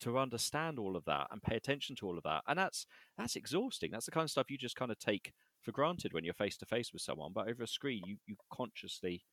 to 0.00 0.18
understand 0.18 0.78
all 0.78 0.96
of 0.96 1.04
that 1.06 1.28
and 1.30 1.42
pay 1.42 1.56
attention 1.56 1.96
to 1.96 2.06
all 2.06 2.18
of 2.18 2.24
that, 2.24 2.42
and 2.46 2.58
that's 2.58 2.86
that's 3.16 3.36
exhausting. 3.36 3.90
That's 3.92 4.06
the 4.06 4.12
kind 4.12 4.24
of 4.24 4.30
stuff 4.30 4.50
you 4.50 4.58
just 4.58 4.76
kind 4.76 4.90
of 4.90 4.98
take 4.98 5.32
for 5.64 5.72
granted 5.72 6.12
when 6.12 6.24
you're 6.24 6.34
face 6.34 6.56
to 6.58 6.66
face 6.66 6.92
with 6.92 7.02
someone, 7.02 7.32
but 7.34 7.48
over 7.48 7.62
a 7.62 7.68
screen 7.68 8.02
you 8.06 8.16
you 8.26 8.36
consciously 8.52 9.24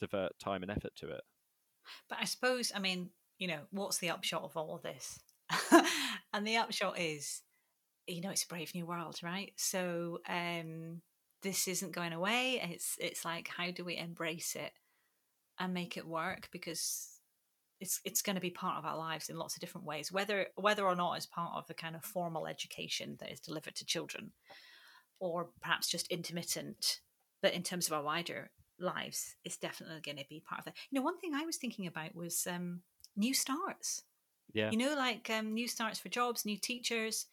divert 0.00 0.38
time 0.38 0.62
and 0.62 0.70
effort 0.70 0.92
to 0.96 1.08
it. 1.08 1.22
But 2.08 2.18
I 2.20 2.24
suppose, 2.24 2.72
I 2.74 2.78
mean, 2.78 3.10
you 3.38 3.48
know, 3.48 3.60
what's 3.70 3.98
the 3.98 4.10
upshot 4.10 4.42
of 4.42 4.56
all 4.56 4.74
of 4.74 4.82
this? 4.82 5.20
and 6.32 6.46
the 6.46 6.56
upshot 6.56 6.98
is, 6.98 7.42
you 8.06 8.20
know, 8.20 8.30
it's 8.30 8.44
a 8.44 8.48
brave 8.48 8.74
new 8.74 8.86
world, 8.86 9.18
right? 9.22 9.52
So 9.56 10.18
um, 10.28 11.00
this 11.42 11.68
isn't 11.68 11.92
going 11.92 12.12
away. 12.12 12.60
It's 12.62 12.96
it's 13.00 13.24
like, 13.24 13.48
how 13.48 13.70
do 13.70 13.84
we 13.84 13.96
embrace 13.96 14.56
it 14.56 14.72
and 15.58 15.74
make 15.74 15.96
it 15.96 16.06
work? 16.06 16.48
Because 16.52 17.18
it's 17.80 18.00
it's 18.04 18.22
going 18.22 18.34
to 18.34 18.40
be 18.40 18.50
part 18.50 18.78
of 18.78 18.84
our 18.84 18.96
lives 18.96 19.28
in 19.28 19.38
lots 19.38 19.54
of 19.54 19.60
different 19.60 19.86
ways, 19.86 20.10
whether 20.10 20.46
whether 20.56 20.84
or 20.84 20.96
not 20.96 21.16
as 21.16 21.26
part 21.26 21.52
of 21.54 21.66
the 21.66 21.74
kind 21.74 21.94
of 21.94 22.04
formal 22.04 22.46
education 22.46 23.16
that 23.20 23.32
is 23.32 23.40
delivered 23.40 23.76
to 23.76 23.84
children, 23.84 24.32
or 25.20 25.48
perhaps 25.60 25.88
just 25.88 26.08
intermittent. 26.08 27.00
But 27.42 27.54
in 27.54 27.62
terms 27.62 27.86
of 27.86 27.92
our 27.92 28.02
wider 28.02 28.50
lives, 28.78 29.36
it's 29.44 29.56
definitely 29.56 30.00
going 30.00 30.18
to 30.18 30.24
be 30.28 30.42
part 30.46 30.60
of 30.60 30.64
that. 30.66 30.74
You 30.90 30.98
know, 30.98 31.04
one 31.04 31.18
thing 31.18 31.34
I 31.34 31.44
was 31.44 31.56
thinking 31.56 31.86
about 31.86 32.14
was 32.14 32.46
um, 32.46 32.82
new 33.16 33.34
starts. 33.34 34.02
Yeah. 34.52 34.70
You 34.70 34.78
know, 34.78 34.94
like 34.96 35.30
um, 35.30 35.54
new 35.54 35.68
starts 35.68 35.98
for 35.98 36.08
jobs, 36.08 36.44
new 36.44 36.56
teachers. 36.56 37.26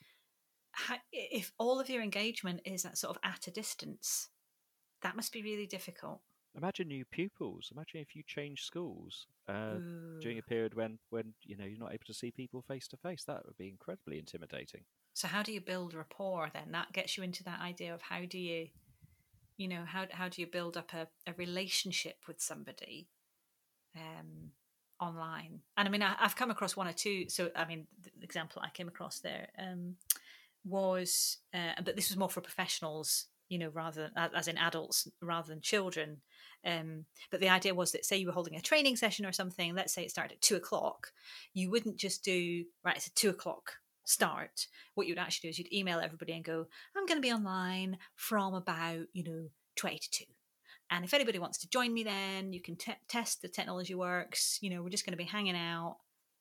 How, 0.72 0.98
if 1.14 1.54
all 1.58 1.80
of 1.80 1.90
your 1.90 2.04
engagement 2.04 2.62
is 2.66 2.86
at 2.86 2.98
sort 2.98 3.16
of 3.16 3.22
at 3.24 3.48
a 3.48 3.52
distance, 3.52 4.30
that 5.02 5.16
must 5.16 5.32
be 5.32 5.42
really 5.42 5.68
difficult. 5.68 6.22
Imagine 6.58 6.88
new 6.88 7.06
pupils. 7.06 7.70
Imagine 7.74 8.02
if 8.02 8.16
you 8.16 8.24
change 8.26 8.64
schools 8.64 9.28
uh, 9.50 9.76
during 10.22 10.40
a 10.40 10.42
period 10.42 10.74
when 10.74 11.00
when 11.10 11.34
you 11.44 11.58
know 11.58 11.66
you're 11.66 11.80
not 11.80 11.94
able 11.94 12.06
to 12.08 12.14
see 12.14 12.32
people 12.32 12.62
face 12.62 12.88
to 12.90 12.98
face. 12.98 13.24
That 13.26 13.46
would 13.46 13.58
be 13.58 13.68
incredibly 13.68 14.20
intimidating. 14.20 14.82
So 15.16 15.30
how 15.30 15.44
do 15.44 15.54
you 15.54 15.62
build 15.62 15.94
rapport 15.94 16.50
then? 16.54 16.74
That 16.74 16.92
gets 16.92 17.16
you 17.16 17.24
into 17.24 17.42
that 17.46 17.62
idea 17.62 17.94
of 17.94 18.02
how 18.02 18.26
do 18.30 18.38
you, 18.38 18.68
you 19.56 19.70
know, 19.70 19.86
how 19.86 20.06
how 20.12 20.28
do 20.28 20.42
you 20.42 20.48
build 20.48 20.76
up 20.76 20.92
a, 20.94 21.08
a 21.26 21.34
relationship 21.38 22.18
with 22.28 22.42
somebody 22.42 23.08
um, 23.96 24.52
online? 25.00 25.62
And 25.78 25.88
I 25.88 25.92
mean, 25.92 26.02
I, 26.02 26.16
I've 26.20 26.36
come 26.36 26.52
across 26.52 26.76
one 26.76 26.90
or 26.90 26.94
two. 26.94 27.30
So 27.30 27.50
I 27.56 27.64
mean, 27.64 27.88
the 28.04 28.12
example 28.24 28.62
I 28.62 28.70
came 28.72 28.90
across 28.90 29.20
there 29.20 29.48
um, 29.58 29.96
was, 30.66 31.38
uh, 31.54 31.82
but 31.82 31.96
this 31.96 32.10
was 32.10 32.18
more 32.18 32.30
for 32.30 32.42
professionals, 32.42 33.28
you 33.48 33.58
know, 33.58 33.70
rather 33.70 34.12
than 34.14 34.30
as 34.36 34.50
in 34.50 34.58
adults 34.58 35.08
rather 35.22 35.48
than 35.48 35.62
children. 35.62 36.18
Um, 36.66 37.06
but 37.32 37.40
the 37.40 37.48
idea 37.48 37.74
was 37.74 37.94
that, 37.94 38.04
say, 38.04 38.18
you 38.18 38.28
were 38.28 38.34
holding 38.34 38.58
a 38.58 38.62
training 38.62 38.98
session 38.98 39.26
or 39.26 39.32
something, 39.32 39.76
let's 39.76 39.94
say 39.94 40.04
it 40.04 40.12
started 40.12 40.34
at 40.34 40.42
two 40.42 40.58
o'clock, 40.58 41.14
you 41.54 41.72
wouldn't 41.72 41.96
just 41.96 42.22
do, 42.22 42.66
right, 42.84 42.98
it's 42.98 43.08
a 43.08 43.14
two 43.14 43.30
o'clock 43.30 43.76
start. 44.06 44.68
What 44.94 45.08
you'd 45.08 45.18
actually 45.18 45.48
do 45.48 45.50
is 45.50 45.60
you'd 45.60 45.74
email 45.74 46.00
everybody 46.00 46.34
and 46.34 46.44
go, 46.44 46.66
I'm 46.96 47.06
going 47.06 47.18
to 47.18 47.28
be 47.28 47.34
online 47.34 47.98
from 48.16 48.54
about, 48.54 49.08
you 49.14 49.24
know, 49.24 49.50
20 49.76 49.98
to 49.98 50.12
2. 50.12 50.24
And 50.92 51.04
if 51.04 51.14
anybody 51.14 51.40
wants 51.40 51.58
to 51.60 51.70
join 51.70 51.94
me, 51.94 52.04
then 52.04 52.54
you 52.54 52.62
can 52.62 52.76
t- 52.76 52.94
test 53.08 53.42
the 53.42 53.48
technology 53.48 53.96
works. 53.96 54.60
You 54.62 54.70
know, 54.70 54.84
we're 54.84 54.90
just 54.90 55.06
going 55.06 55.14
to 55.14 55.18
be 55.18 55.24
hanging 55.24 55.56
out, 55.56 55.98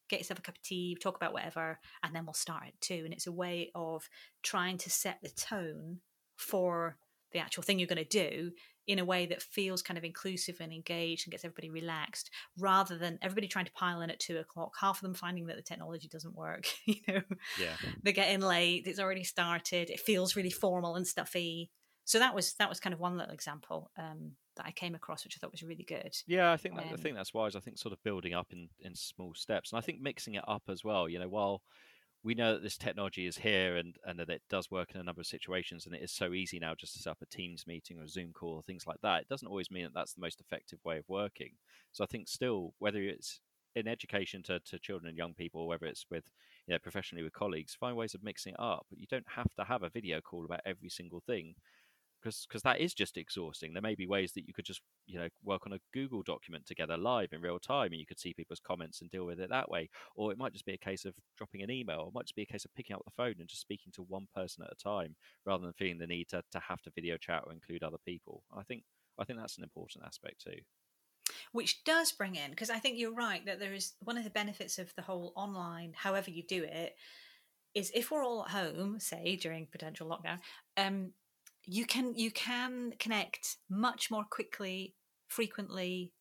get 0.09 0.21
yourself 0.21 0.39
a 0.39 0.43
cup 0.43 0.57
of 0.57 0.63
tea, 0.63 0.97
talk 1.01 1.17
about 1.17 1.33
whatever, 1.33 1.81
and 2.03 2.15
then 2.15 2.27
we'll 2.27 2.35
start 2.35 2.65
at 2.67 2.81
two. 2.81 3.03
And 3.05 3.13
it's 3.15 3.27
a 3.27 3.33
way 3.33 3.71
of 3.75 4.09
trying 4.43 4.79
to 4.79 4.91
set 4.91 5.19
the 5.23 5.31
tone 5.31 6.01
for 6.37 6.99
the 7.33 7.39
actual 7.39 7.63
thing 7.63 7.79
you're 7.79 7.89
going 7.89 7.97
to 7.97 8.05
do 8.05 8.53
in 8.87 8.99
a 8.99 9.05
way 9.05 9.27
that 9.27 9.43
feels 9.43 9.83
kind 9.83 9.97
of 9.97 10.05
inclusive 10.05 10.57
and 10.61 10.73
engaged 10.73 11.27
and 11.27 11.33
gets 11.33 11.45
everybody 11.45 11.71
relaxed 11.71 12.31
rather 12.59 12.99
than 12.99 13.19
everybody 13.23 13.49
trying 13.49 13.65
to 13.65 13.73
pile 13.73 14.01
in 14.01 14.11
at 14.11 14.21
two 14.21 14.39
o'clock 14.39 14.75
half 14.81 14.97
of 14.97 15.03
them 15.03 15.15
finding 15.15 15.47
that 15.47 15.57
the 15.57 15.63
technology 15.63 16.09
doesn't 16.09 16.37
work 16.37 16.67
you 16.85 16.97
know 17.09 17.23
yeah 17.59 17.75
they're 18.03 18.13
getting 18.13 18.41
late 18.41 18.87
it's 18.87 18.99
already 18.99 19.25
started 19.25 19.91
it 19.91 20.01
feels 20.01 20.37
really 20.37 20.51
formal 20.51 20.97
and 20.97 21.07
stuffy 21.07 21.71
so 22.05 22.19
that 22.19 22.35
was 22.35 22.55
that 22.55 22.69
was 22.69 22.81
kind 22.81 22.93
of 22.93 23.01
one 23.01 23.17
little 23.17 23.33
example 23.33 23.91
um, 23.99 24.33
that 24.57 24.67
I 24.67 24.71
came 24.71 24.95
across, 24.95 25.25
which 25.25 25.37
I 25.37 25.39
thought 25.41 25.53
was 25.53 25.63
really 25.63 25.85
good. 25.85 26.15
Yeah, 26.27 26.53
I 26.53 26.57
think 26.57 26.77
that, 26.77 26.87
Um, 26.87 26.93
I 26.93 26.97
think 26.97 27.17
that's 27.17 27.35
wise. 27.35 27.57
I 27.57 27.61
think 27.61 27.79
sort 27.79 27.93
of 27.93 28.03
building 28.03 28.35
up 28.35 28.53
in 28.53 28.69
in 28.81 28.95
small 28.95 29.35
steps, 29.35 29.73
and 29.73 29.79
I 29.79 29.81
think 29.81 30.01
mixing 30.01 30.35
it 30.35 30.45
up 30.47 30.65
as 30.69 30.85
well. 30.85 31.09
You 31.09 31.19
know, 31.19 31.29
while 31.29 31.63
we 32.25 32.35
know 32.35 32.55
that 32.55 32.63
this 32.63 32.79
technology 32.79 33.27
is 33.27 33.37
here 33.37 33.77
and 33.77 33.97
and 34.07 34.19
that 34.19 34.31
it 34.31 34.43
does 34.49 34.71
work 34.71 34.93
in 34.95 35.01
a 35.01 35.05
number 35.05 35.21
of 35.21 35.27
situations, 35.27 35.85
and 35.85 35.95
it 35.95 36.03
is 36.03 36.11
so 36.11 36.33
easy 36.33 36.59
now 36.59 36.75
just 36.75 36.95
to 36.95 37.03
set 37.03 37.11
up 37.11 37.23
a 37.23 37.27
Teams 37.27 37.67
meeting 37.67 37.99
or 37.99 38.05
a 38.05 38.09
Zoom 38.09 38.33
call 38.33 38.55
or 38.55 38.63
things 38.63 38.87
like 38.87 39.01
that. 39.03 39.23
It 39.23 39.29
doesn't 39.29 39.47
always 39.47 39.71
mean 39.71 39.85
that 39.85 39.95
that's 39.95 40.15
the 40.15 40.23
most 40.23 40.41
effective 40.41 40.79
way 40.85 40.97
of 40.99 41.05
working. 41.07 41.51
So 41.93 42.03
I 42.03 42.07
think 42.07 42.29
still, 42.29 42.73
whether 42.79 43.01
it's 43.01 43.41
in 43.77 43.87
education 43.87 44.43
to, 44.45 44.59
to 44.61 44.79
children 44.79 45.09
and 45.09 45.19
young 45.19 45.35
people, 45.35 45.61
or 45.61 45.69
whether 45.69 45.87
it's 45.87 46.07
with 46.11 46.25
you 46.67 46.73
know 46.73 46.79
professionally 46.79 47.23
with 47.23 47.35
colleagues, 47.35 47.75
find 47.75 47.95
ways 47.95 48.15
of 48.15 48.25
mixing 48.25 48.55
it 48.55 48.61
up. 48.61 48.87
But 48.89 48.99
you 48.99 49.07
don't 49.11 49.29
have 49.29 49.53
to 49.57 49.65
have 49.65 49.83
a 49.83 49.91
video 49.91 50.23
call 50.23 50.47
about 50.47 50.61
every 50.65 50.89
single 50.89 51.23
thing 51.27 51.55
because 52.25 52.63
that 52.63 52.81
is 52.81 52.95
just 52.95 53.17
exhausting. 53.17 53.73
There 53.73 53.83
may 53.83 53.95
be 53.95 54.07
ways 54.07 54.33
that 54.33 54.47
you 54.49 54.55
could 54.55 54.65
just 54.65 54.81
you 55.07 55.19
know 55.19 55.29
work 55.43 55.63
on 55.67 55.73
a 55.73 55.81
Google 55.93 56.23
document 56.23 56.67
together 56.67 56.97
live 56.97 57.33
in 57.33 57.41
real 57.41 57.59
time, 57.59 57.93
and 57.93 58.01
you 58.01 58.07
could 58.07 58.19
see 58.19 58.35
people's 58.35 58.61
comments 58.61 59.01
and 59.01 59.11
deal 59.11 59.27
with 59.27 59.41
it 59.41 59.51
that 59.51 59.71
way. 59.71 59.91
Or 60.17 60.33
it 60.33 60.39
might 60.39 60.53
just 60.53 60.67
be 60.67 60.75
a 60.75 60.79
case 60.79 61.05
of 61.05 61.15
dropping 61.37 61.63
an 61.63 61.71
email. 61.71 62.01
Or 62.01 62.09
it 62.09 62.15
might 62.15 62.27
just 62.27 62.37
be 62.37 62.43
a 62.43 62.53
case 62.53 62.65
of 62.65 62.75
picking 62.75 62.97
up 62.97 63.03
the 63.05 63.11
phone 63.11 63.35
and 63.39 63.49
just 63.49 63.61
speaking 63.63 63.93
to 63.95 64.03
one 64.03 64.27
person 64.35 64.65
at 64.65 64.73
a 64.73 64.83
time, 64.83 65.17
rather 65.45 65.63
than 65.65 65.73
feeling 65.75 65.99
the 65.99 66.07
need 66.07 66.29
to, 66.29 66.43
to 66.53 66.59
have 66.61 66.81
to 66.83 66.91
video 66.95 67.17
chat 67.17 67.43
or 67.47 67.53
include 67.53 67.83
other 67.83 67.99
people. 68.05 68.43
I 68.57 68.63
think 68.63 68.85
I 69.19 69.25
think 69.25 69.39
that's 69.39 69.59
an 69.59 69.65
important 69.65 70.05
aspect 70.07 70.43
too. 70.43 70.61
which 71.53 71.85
does 71.85 72.13
bring 72.13 72.35
in 72.37 72.51
because 72.51 72.71
I 72.71 72.79
think 72.79 72.99
you're 72.99 73.15
right 73.15 73.45
that 73.47 73.59
there 73.61 73.73
is 73.75 73.93
one 74.01 74.19
of 74.19 74.25
the 74.25 74.31
benefits 74.31 74.79
of 74.79 74.95
the 74.95 75.03
whole 75.03 75.33
online, 75.37 75.93
however 75.97 76.31
you 76.31 76.43
do 76.43 76.65
it, 76.65 76.95
is 77.75 77.91
if 77.95 78.11
we're 78.11 78.25
all 78.25 78.45
at 78.45 78.51
home, 78.51 79.01
say 79.01 79.37
during 79.37 79.67
potential 79.67 80.09
lockdown, 80.09 80.39
um, 80.77 81.13
you 81.67 81.87
can 81.87 82.15
you 82.15 82.31
can 82.31 82.93
connect 82.99 83.57
much 83.69 84.11
more 84.11 84.25
quickly, 84.25 84.95
frequently, 85.29 86.13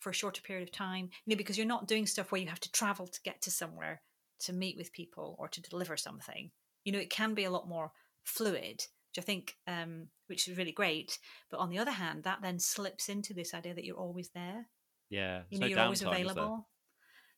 for 0.00 0.10
a 0.10 0.14
shorter 0.14 0.42
period 0.42 0.68
of 0.68 0.72
time. 0.72 1.10
You 1.24 1.34
know, 1.34 1.38
because 1.38 1.56
you're 1.56 1.66
not 1.66 1.88
doing 1.88 2.06
stuff 2.06 2.32
where 2.32 2.40
you 2.40 2.48
have 2.48 2.60
to 2.60 2.72
travel 2.72 3.06
to 3.06 3.22
get 3.22 3.42
to 3.42 3.50
somewhere 3.50 4.02
to 4.40 4.52
meet 4.52 4.76
with 4.76 4.92
people 4.92 5.36
or 5.38 5.48
to 5.48 5.62
deliver 5.62 5.96
something. 5.96 6.50
You 6.84 6.92
know, 6.92 6.98
it 6.98 7.10
can 7.10 7.34
be 7.34 7.44
a 7.44 7.50
lot 7.50 7.68
more 7.68 7.92
fluid, 8.24 8.84
which 9.10 9.18
I 9.18 9.20
think, 9.22 9.56
um, 9.66 10.08
which 10.26 10.48
is 10.48 10.58
really 10.58 10.72
great. 10.72 11.18
But 11.50 11.60
on 11.60 11.70
the 11.70 11.78
other 11.78 11.92
hand, 11.92 12.24
that 12.24 12.40
then 12.42 12.58
slips 12.58 13.08
into 13.08 13.34
this 13.34 13.54
idea 13.54 13.74
that 13.74 13.84
you're 13.84 13.96
always 13.96 14.30
there 14.34 14.68
Yeah, 15.10 15.42
you 15.50 15.58
know 15.58 15.66
no 15.66 15.70
you're 15.70 15.80
always 15.80 16.02
available 16.02 16.68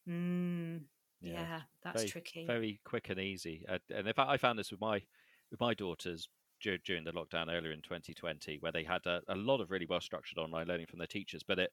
mm, 0.09 0.81
yeah. 1.21 1.33
Yeah. 1.33 1.61
that's 1.83 2.03
very, 2.03 2.09
tricky 2.09 2.47
very 2.47 2.81
quick 2.85 3.11
and 3.11 3.19
easy. 3.19 3.65
Uh, 3.69 3.79
and 3.91 4.07
in 4.07 4.15
fact, 4.15 4.31
I 4.31 4.37
found 4.37 4.59
this 4.59 4.71
with 4.71 4.81
my 4.81 5.03
with 5.51 5.61
my 5.61 5.75
daughters 5.75 6.29
dur- 6.65 6.79
during 6.79 7.05
the 7.05 7.13
lockdown 7.13 7.53
earlier 7.53 7.73
in 7.73 7.83
2020, 7.83 8.59
where 8.61 8.73
they 8.73 8.85
had 8.85 9.05
a, 9.07 9.21
a 9.29 9.37
lot 9.37 9.61
of 9.61 9.71
really 9.71 9.87
well 9.87 10.01
structured 10.01 10.39
online 10.39 10.67
learning 10.67 10.87
from 10.87 10.99
their 10.99 11.07
teachers, 11.07 11.43
but 11.47 11.59
it 11.59 11.71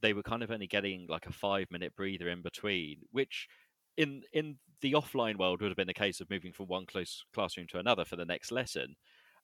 they 0.00 0.12
were 0.12 0.22
kind 0.22 0.42
of 0.42 0.50
only 0.50 0.66
getting 0.66 1.06
like 1.08 1.26
a 1.26 1.32
five 1.32 1.70
minute 1.70 1.94
breather 1.96 2.28
in 2.28 2.42
between, 2.42 2.98
which 3.10 3.48
in 3.96 4.22
in 4.32 4.56
the 4.80 4.92
offline 4.92 5.36
world 5.38 5.60
would 5.60 5.70
have 5.70 5.76
been 5.76 5.88
a 5.88 5.94
case 5.94 6.20
of 6.20 6.30
moving 6.30 6.52
from 6.52 6.66
one 6.66 6.86
close 6.86 7.24
classroom 7.34 7.66
to 7.68 7.78
another 7.78 8.04
for 8.04 8.16
the 8.16 8.24
next 8.24 8.52
lesson. 8.52 8.96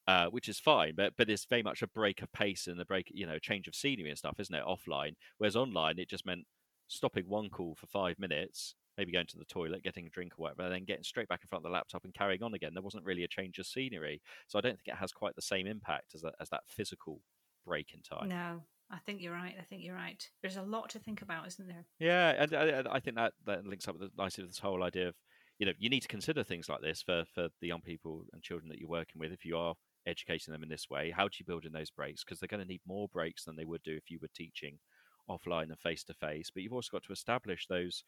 Uh, 0.07 0.29
which 0.29 0.49
is 0.49 0.59
fine, 0.59 0.95
but 0.97 1.13
but 1.19 1.29
it's 1.29 1.45
very 1.45 1.63
much 1.63 1.83
a 1.83 1.87
break 1.87 2.23
of 2.23 2.33
pace 2.33 2.67
and 2.67 2.81
a 2.81 2.85
break, 2.87 3.11
you 3.13 3.27
know, 3.27 3.39
change 3.39 3.69
of 3.69 3.75
scenery 3.75 4.09
and 4.09 4.17
stuff, 4.17 4.41
isn't 4.41 4.55
it? 4.55 4.65
Offline, 4.65 5.13
whereas 5.37 5.55
online, 5.55 5.99
it 5.99 6.09
just 6.09 6.25
meant 6.25 6.47
stopping 6.89 7.29
one 7.29 7.51
call 7.51 7.75
for 7.75 7.87
five 7.87 8.19
minutes, 8.19 8.75
maybe 8.99 9.13
going 9.13 9.27
to 9.29 9.39
the 9.39 9.45
toilet, 9.47 9.83
getting 9.83 10.07
a 10.07 10.11
drink 10.11 10.33
or 10.35 10.43
whatever, 10.43 10.63
and 10.63 10.73
then 10.75 10.85
getting 10.85 11.05
straight 11.05 11.29
back 11.29 11.41
in 11.43 11.49
front 11.49 11.65
of 11.65 11.71
the 11.71 11.73
laptop 11.73 12.05
and 12.05 12.13
carrying 12.13 12.43
on 12.43 12.53
again. 12.55 12.73
There 12.75 12.83
wasn't 12.83 13.05
really 13.05 13.25
a 13.25 13.29
change 13.29 13.59
of 13.59 13.67
scenery, 13.67 14.21
so 14.49 14.59
I 14.59 14.63
don't 14.63 14.77
think 14.77 14.89
it 14.89 15.01
has 15.01 15.13
quite 15.13 15.35
the 15.37 15.43
same 15.43 15.67
impact 15.67 16.15
as 16.15 16.23
that, 16.23 16.35
as 16.41 16.51
that 16.51 16.65
physical 16.67 17.23
break 17.65 17.93
in 17.95 18.01
time. 18.03 18.29
no 18.29 18.63
i 18.91 18.97
think 19.05 19.21
you're 19.21 19.33
right 19.33 19.55
i 19.61 19.63
think 19.63 19.83
you're 19.85 19.95
right 19.95 20.31
there's 20.41 20.57
a 20.57 20.63
lot 20.63 20.89
to 20.89 20.99
think 20.99 21.21
about 21.21 21.47
isn't 21.47 21.69
there 21.69 21.85
Yeah, 21.99 22.35
and 22.43 22.55
I, 22.55 22.95
I 22.97 23.01
think 23.01 23.17
that 23.17 23.35
that 23.45 23.67
links 23.67 23.87
up 23.87 23.99
with 23.99 24.11
the, 24.11 24.23
nicely 24.23 24.43
with 24.43 24.53
this 24.53 24.59
whole 24.59 24.83
idea 24.83 25.09
of 25.09 25.15
you 25.59 25.67
know 25.67 25.73
you 25.79 25.91
need 25.91 26.01
to 26.01 26.09
consider 26.09 26.43
things 26.43 26.69
like 26.69 26.81
this 26.81 27.03
for 27.03 27.25
for 27.35 27.49
the 27.61 27.67
young 27.67 27.83
people 27.83 28.25
and 28.33 28.43
children 28.43 28.69
that 28.71 28.79
you're 28.79 28.89
working 28.89 29.19
with. 29.19 29.33
If 29.33 29.45
you 29.45 29.59
are 29.59 29.75
educating 30.07 30.53
them 30.53 30.63
in 30.63 30.71
this 30.71 30.89
way, 30.89 31.11
how 31.11 31.25
do 31.25 31.37
you 31.39 31.45
build 31.45 31.67
in 31.67 31.73
those 31.73 31.91
breaks? 31.91 32.25
Because 32.25 32.41
they're 32.41 32.49
going 32.49 32.63
to 32.63 32.69
need 32.69 32.81
more 32.87 33.09
breaks 33.09 33.45
than 33.45 33.57
they 33.57 33.67
would 33.67 33.83
do 33.83 33.95
if 33.95 34.11
you 34.11 34.19
were 34.23 34.29
teaching 34.35 34.79
offline 35.29 35.65
and 35.65 35.79
face 35.79 36.05
to 36.05 36.15
face. 36.15 36.51
But 36.51 36.63
you've 36.63 36.73
also 36.73 36.91
got 36.93 37.03
to 37.05 37.13
establish 37.13 37.67
those 37.67 38.05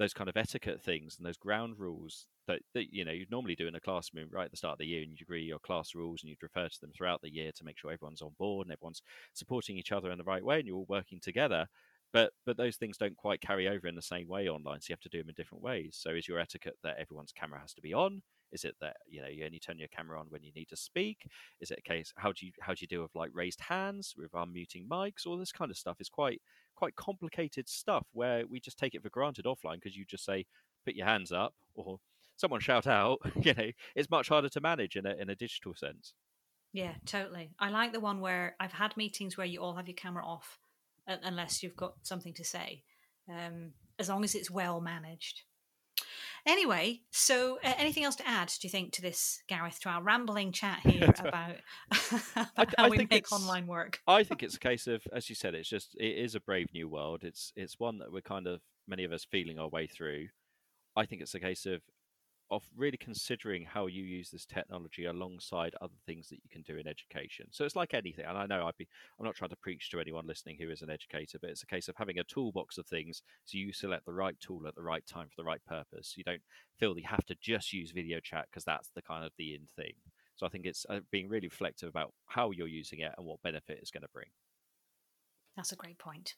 those 0.00 0.14
kind 0.14 0.30
of 0.30 0.36
etiquette 0.36 0.82
things 0.82 1.16
and 1.18 1.26
those 1.26 1.36
ground 1.36 1.74
rules 1.76 2.26
that, 2.46 2.60
that 2.72 2.86
you 2.90 3.04
know 3.04 3.12
you'd 3.12 3.30
normally 3.30 3.54
do 3.54 3.68
in 3.68 3.74
a 3.74 3.80
classroom 3.80 4.30
right 4.32 4.46
at 4.46 4.50
the 4.50 4.56
start 4.56 4.72
of 4.72 4.78
the 4.78 4.86
year 4.86 5.02
and 5.02 5.10
you'd 5.10 5.20
agree 5.20 5.42
your 5.42 5.58
class 5.58 5.94
rules 5.94 6.22
and 6.22 6.30
you'd 6.30 6.42
refer 6.42 6.68
to 6.68 6.80
them 6.80 6.90
throughout 6.96 7.20
the 7.20 7.32
year 7.32 7.52
to 7.54 7.64
make 7.64 7.76
sure 7.78 7.92
everyone's 7.92 8.22
on 8.22 8.34
board 8.38 8.66
and 8.66 8.72
everyone's 8.72 9.02
supporting 9.34 9.76
each 9.76 9.92
other 9.92 10.10
in 10.10 10.16
the 10.16 10.24
right 10.24 10.42
way 10.42 10.58
and 10.58 10.66
you're 10.66 10.78
all 10.78 10.86
working 10.88 11.20
together. 11.20 11.66
But 12.14 12.32
but 12.46 12.56
those 12.56 12.76
things 12.76 12.96
don't 12.96 13.14
quite 13.14 13.42
carry 13.42 13.68
over 13.68 13.86
in 13.86 13.94
the 13.94 14.02
same 14.02 14.26
way 14.26 14.48
online 14.48 14.80
so 14.80 14.86
you 14.88 14.94
have 14.94 15.00
to 15.00 15.10
do 15.10 15.18
them 15.18 15.28
in 15.28 15.34
different 15.36 15.62
ways. 15.62 15.98
So 16.00 16.10
is 16.12 16.26
your 16.26 16.40
etiquette 16.40 16.78
that 16.82 16.96
everyone's 16.98 17.32
camera 17.32 17.60
has 17.60 17.74
to 17.74 17.82
be 17.82 17.92
on? 17.92 18.22
Is 18.52 18.64
it 18.64 18.76
that 18.80 18.96
you 19.06 19.20
know 19.20 19.28
you 19.28 19.44
only 19.44 19.60
turn 19.60 19.78
your 19.78 19.88
camera 19.88 20.18
on 20.18 20.26
when 20.30 20.42
you 20.42 20.50
need 20.56 20.68
to 20.70 20.76
speak? 20.76 21.26
Is 21.60 21.70
it 21.70 21.78
a 21.78 21.88
case 21.88 22.12
how 22.16 22.32
do 22.32 22.46
you 22.46 22.52
how 22.60 22.72
do 22.72 22.78
you 22.80 22.88
deal 22.88 23.02
with 23.02 23.14
like 23.14 23.30
raised 23.34 23.60
hands 23.60 24.14
with 24.16 24.32
unmuting 24.32 24.88
mics? 24.88 25.26
All 25.26 25.36
this 25.36 25.52
kind 25.52 25.70
of 25.70 25.76
stuff 25.76 26.00
is 26.00 26.08
quite 26.08 26.40
quite 26.80 26.96
complicated 26.96 27.68
stuff 27.68 28.06
where 28.12 28.44
we 28.48 28.58
just 28.58 28.78
take 28.78 28.94
it 28.94 29.02
for 29.02 29.10
granted 29.10 29.44
offline 29.44 29.74
because 29.74 29.94
you 29.94 30.06
just 30.06 30.24
say 30.24 30.46
put 30.86 30.94
your 30.94 31.06
hands 31.06 31.30
up 31.30 31.52
or 31.74 31.98
someone 32.38 32.58
shout 32.58 32.86
out 32.86 33.18
you 33.42 33.52
know 33.52 33.70
it's 33.94 34.08
much 34.08 34.28
harder 34.30 34.48
to 34.48 34.62
manage 34.62 34.96
in 34.96 35.04
a 35.04 35.14
in 35.14 35.28
a 35.28 35.34
digital 35.34 35.74
sense. 35.74 36.14
Yeah 36.72 36.94
totally. 37.04 37.50
I 37.58 37.68
like 37.68 37.92
the 37.92 38.00
one 38.00 38.20
where 38.20 38.56
i've 38.58 38.72
had 38.72 38.96
meetings 38.96 39.36
where 39.36 39.46
you 39.46 39.60
all 39.60 39.74
have 39.74 39.88
your 39.88 39.96
camera 39.96 40.24
off 40.24 40.58
unless 41.06 41.62
you've 41.62 41.76
got 41.76 41.94
something 42.02 42.32
to 42.32 42.44
say 42.44 42.82
um, 43.28 43.72
as 43.98 44.08
long 44.08 44.24
as 44.24 44.34
it's 44.34 44.50
well 44.50 44.80
managed 44.80 45.42
anyway 46.46 47.00
so 47.10 47.58
uh, 47.64 47.72
anything 47.78 48.04
else 48.04 48.16
to 48.16 48.26
add 48.28 48.48
do 48.60 48.66
you 48.66 48.70
think 48.70 48.92
to 48.92 49.02
this 49.02 49.42
gareth 49.48 49.80
to 49.80 49.88
our 49.88 50.02
rambling 50.02 50.52
chat 50.52 50.80
here 50.84 51.12
about, 51.18 51.56
about 52.36 52.74
how 52.76 52.84
I 52.84 52.88
we 52.88 52.96
think 52.98 53.10
make 53.10 53.32
online 53.32 53.66
work 53.66 54.00
I 54.06 54.24
think 54.24 54.42
it's 54.42 54.56
a 54.56 54.60
case 54.60 54.86
of, 54.86 55.06
as 55.12 55.28
you 55.28 55.34
said, 55.34 55.54
it's 55.54 55.68
just 55.68 55.94
it 55.98 56.18
is 56.18 56.34
a 56.34 56.40
brave 56.40 56.68
new 56.72 56.88
world. 56.88 57.22
It's 57.22 57.52
it's 57.56 57.78
one 57.78 57.98
that 57.98 58.12
we're 58.12 58.22
kind 58.22 58.46
of 58.46 58.60
many 58.88 59.04
of 59.04 59.12
us 59.12 59.24
feeling 59.24 59.58
our 59.58 59.68
way 59.68 59.86
through. 59.86 60.28
I 60.96 61.06
think 61.06 61.22
it's 61.22 61.34
a 61.34 61.40
case 61.40 61.66
of 61.66 61.82
of 62.50 62.62
really 62.76 62.96
considering 62.96 63.64
how 63.64 63.86
you 63.86 64.02
use 64.02 64.30
this 64.30 64.44
technology 64.44 65.04
alongside 65.04 65.74
other 65.80 65.94
things 66.06 66.28
that 66.28 66.40
you 66.42 66.50
can 66.50 66.62
do 66.62 66.76
in 66.78 66.86
education. 66.86 67.46
So 67.50 67.64
it's 67.64 67.76
like 67.76 67.94
anything, 67.94 68.24
and 68.26 68.36
I 68.36 68.46
know 68.46 68.66
I'd 68.66 68.76
be 68.76 68.88
I'm 69.18 69.26
not 69.26 69.36
trying 69.36 69.50
to 69.50 69.56
preach 69.56 69.90
to 69.90 70.00
anyone 70.00 70.26
listening 70.26 70.58
who 70.60 70.70
is 70.70 70.82
an 70.82 70.90
educator, 70.90 71.38
but 71.40 71.50
it's 71.50 71.62
a 71.62 71.66
case 71.66 71.88
of 71.88 71.96
having 71.96 72.18
a 72.18 72.24
toolbox 72.24 72.78
of 72.78 72.86
things 72.86 73.22
so 73.44 73.58
you 73.58 73.72
select 73.72 74.04
the 74.04 74.12
right 74.12 74.38
tool 74.40 74.66
at 74.66 74.74
the 74.74 74.82
right 74.82 75.06
time 75.06 75.28
for 75.28 75.36
the 75.36 75.46
right 75.46 75.64
purpose. 75.66 76.14
You 76.16 76.24
don't 76.24 76.42
feel 76.78 76.94
that 76.94 77.00
you 77.00 77.08
have 77.08 77.26
to 77.26 77.36
just 77.40 77.72
use 77.72 77.92
video 77.92 78.20
chat 78.20 78.46
because 78.50 78.64
that's 78.64 78.90
the 78.94 79.02
kind 79.02 79.24
of 79.24 79.32
the 79.38 79.54
in 79.54 79.68
thing. 79.76 79.94
So 80.36 80.46
I 80.46 80.48
think 80.48 80.64
it's 80.66 80.86
uh, 80.88 81.00
being 81.10 81.28
really 81.28 81.48
reflective 81.48 81.88
about 81.88 82.14
how 82.26 82.50
you're 82.50 82.66
using 82.66 83.00
it 83.00 83.12
and 83.16 83.26
what 83.26 83.42
benefit 83.42 83.78
it's 83.80 83.90
going 83.90 84.02
to 84.02 84.08
bring. 84.12 84.28
That's 85.56 85.72
a 85.72 85.76
great 85.76 85.98
point. 85.98 86.34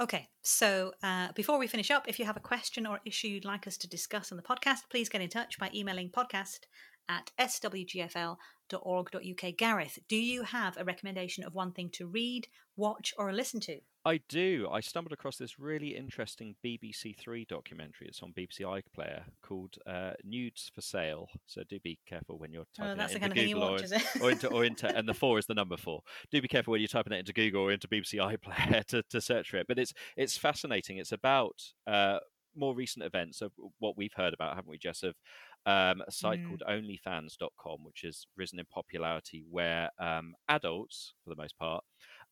Okay, 0.00 0.28
so 0.42 0.92
uh, 1.02 1.28
before 1.34 1.58
we 1.58 1.66
finish 1.66 1.90
up, 1.90 2.08
if 2.08 2.18
you 2.18 2.24
have 2.24 2.36
a 2.36 2.40
question 2.40 2.86
or 2.86 3.00
issue 3.04 3.28
you'd 3.28 3.44
like 3.44 3.66
us 3.66 3.76
to 3.78 3.88
discuss 3.88 4.32
on 4.32 4.36
the 4.36 4.42
podcast, 4.42 4.88
please 4.90 5.08
get 5.08 5.20
in 5.20 5.28
touch 5.28 5.58
by 5.58 5.70
emailing 5.74 6.10
podcast 6.10 6.60
at 7.08 7.30
swgfl.org.uk. 7.38 8.36
Gareth, 9.56 9.98
do 10.08 10.16
you 10.16 10.42
have 10.42 10.76
a 10.76 10.84
recommendation 10.84 11.44
of 11.44 11.54
one 11.54 11.72
thing 11.72 11.90
to 11.90 12.06
read, 12.06 12.48
watch, 12.76 13.14
or 13.18 13.32
listen 13.32 13.60
to? 13.60 13.80
I 14.08 14.20
do. 14.28 14.68
I 14.72 14.80
stumbled 14.80 15.12
across 15.12 15.36
this 15.36 15.58
really 15.58 15.94
interesting 15.96 16.54
BBC 16.64 17.14
Three 17.16 17.44
documentary. 17.44 18.06
It's 18.08 18.22
on 18.22 18.32
BBC 18.32 18.60
iPlayer 18.62 19.22
called 19.42 19.74
uh, 19.86 20.12
"Nudes 20.24 20.70
4 20.74 20.82
Sale." 20.82 21.28
So 21.46 21.62
do 21.68 21.78
be 21.80 21.98
careful 22.06 22.38
when 22.38 22.50
you're 22.52 22.62
Oh, 22.80 22.84
typing 22.84 22.96
that's 22.98 23.14
it 23.14 23.20
the 23.20 23.26
into 23.26 23.28
kind 23.28 23.32
of 23.32 23.36
thing 23.36 23.48
you 23.48 23.54
Google 23.54 23.70
watch, 23.72 23.92
or, 24.20 24.24
or 24.24 24.30
into 24.30 24.48
or 24.48 24.64
into, 24.64 24.86
and 24.96 25.08
the 25.08 25.14
four 25.22 25.38
is 25.38 25.46
the 25.46 25.54
number 25.54 25.76
four. 25.76 26.00
Do 26.30 26.40
be 26.40 26.48
careful 26.48 26.72
when 26.72 26.80
you're 26.80 26.88
typing 26.88 27.12
it 27.12 27.18
into 27.18 27.32
Google 27.34 27.62
or 27.64 27.72
into 27.72 27.86
BBC 27.88 28.14
iPlayer 28.14 28.84
to, 28.86 29.02
to 29.02 29.20
search 29.20 29.50
for 29.50 29.58
it. 29.58 29.66
But 29.68 29.78
it's 29.78 29.92
it's 30.16 30.36
fascinating. 30.38 30.96
It's 30.98 31.12
about 31.12 31.60
uh, 31.86 32.18
more 32.56 32.74
recent 32.74 33.04
events 33.04 33.42
of 33.42 33.52
what 33.78 33.96
we've 33.96 34.14
heard 34.14 34.32
about, 34.34 34.54
haven't 34.56 34.70
we, 34.70 34.78
Jess? 34.78 35.02
Of 35.02 35.14
um, 35.66 36.02
a 36.06 36.10
site 36.10 36.40
Mm. 36.40 36.48
called 36.48 36.62
OnlyFans.com, 36.66 37.78
which 37.84 38.00
has 38.04 38.26
risen 38.36 38.58
in 38.58 38.64
popularity, 38.72 39.44
where 39.50 39.90
um, 39.98 40.34
adults, 40.48 41.12
for 41.22 41.30
the 41.30 41.36
most 41.36 41.58
part, 41.58 41.84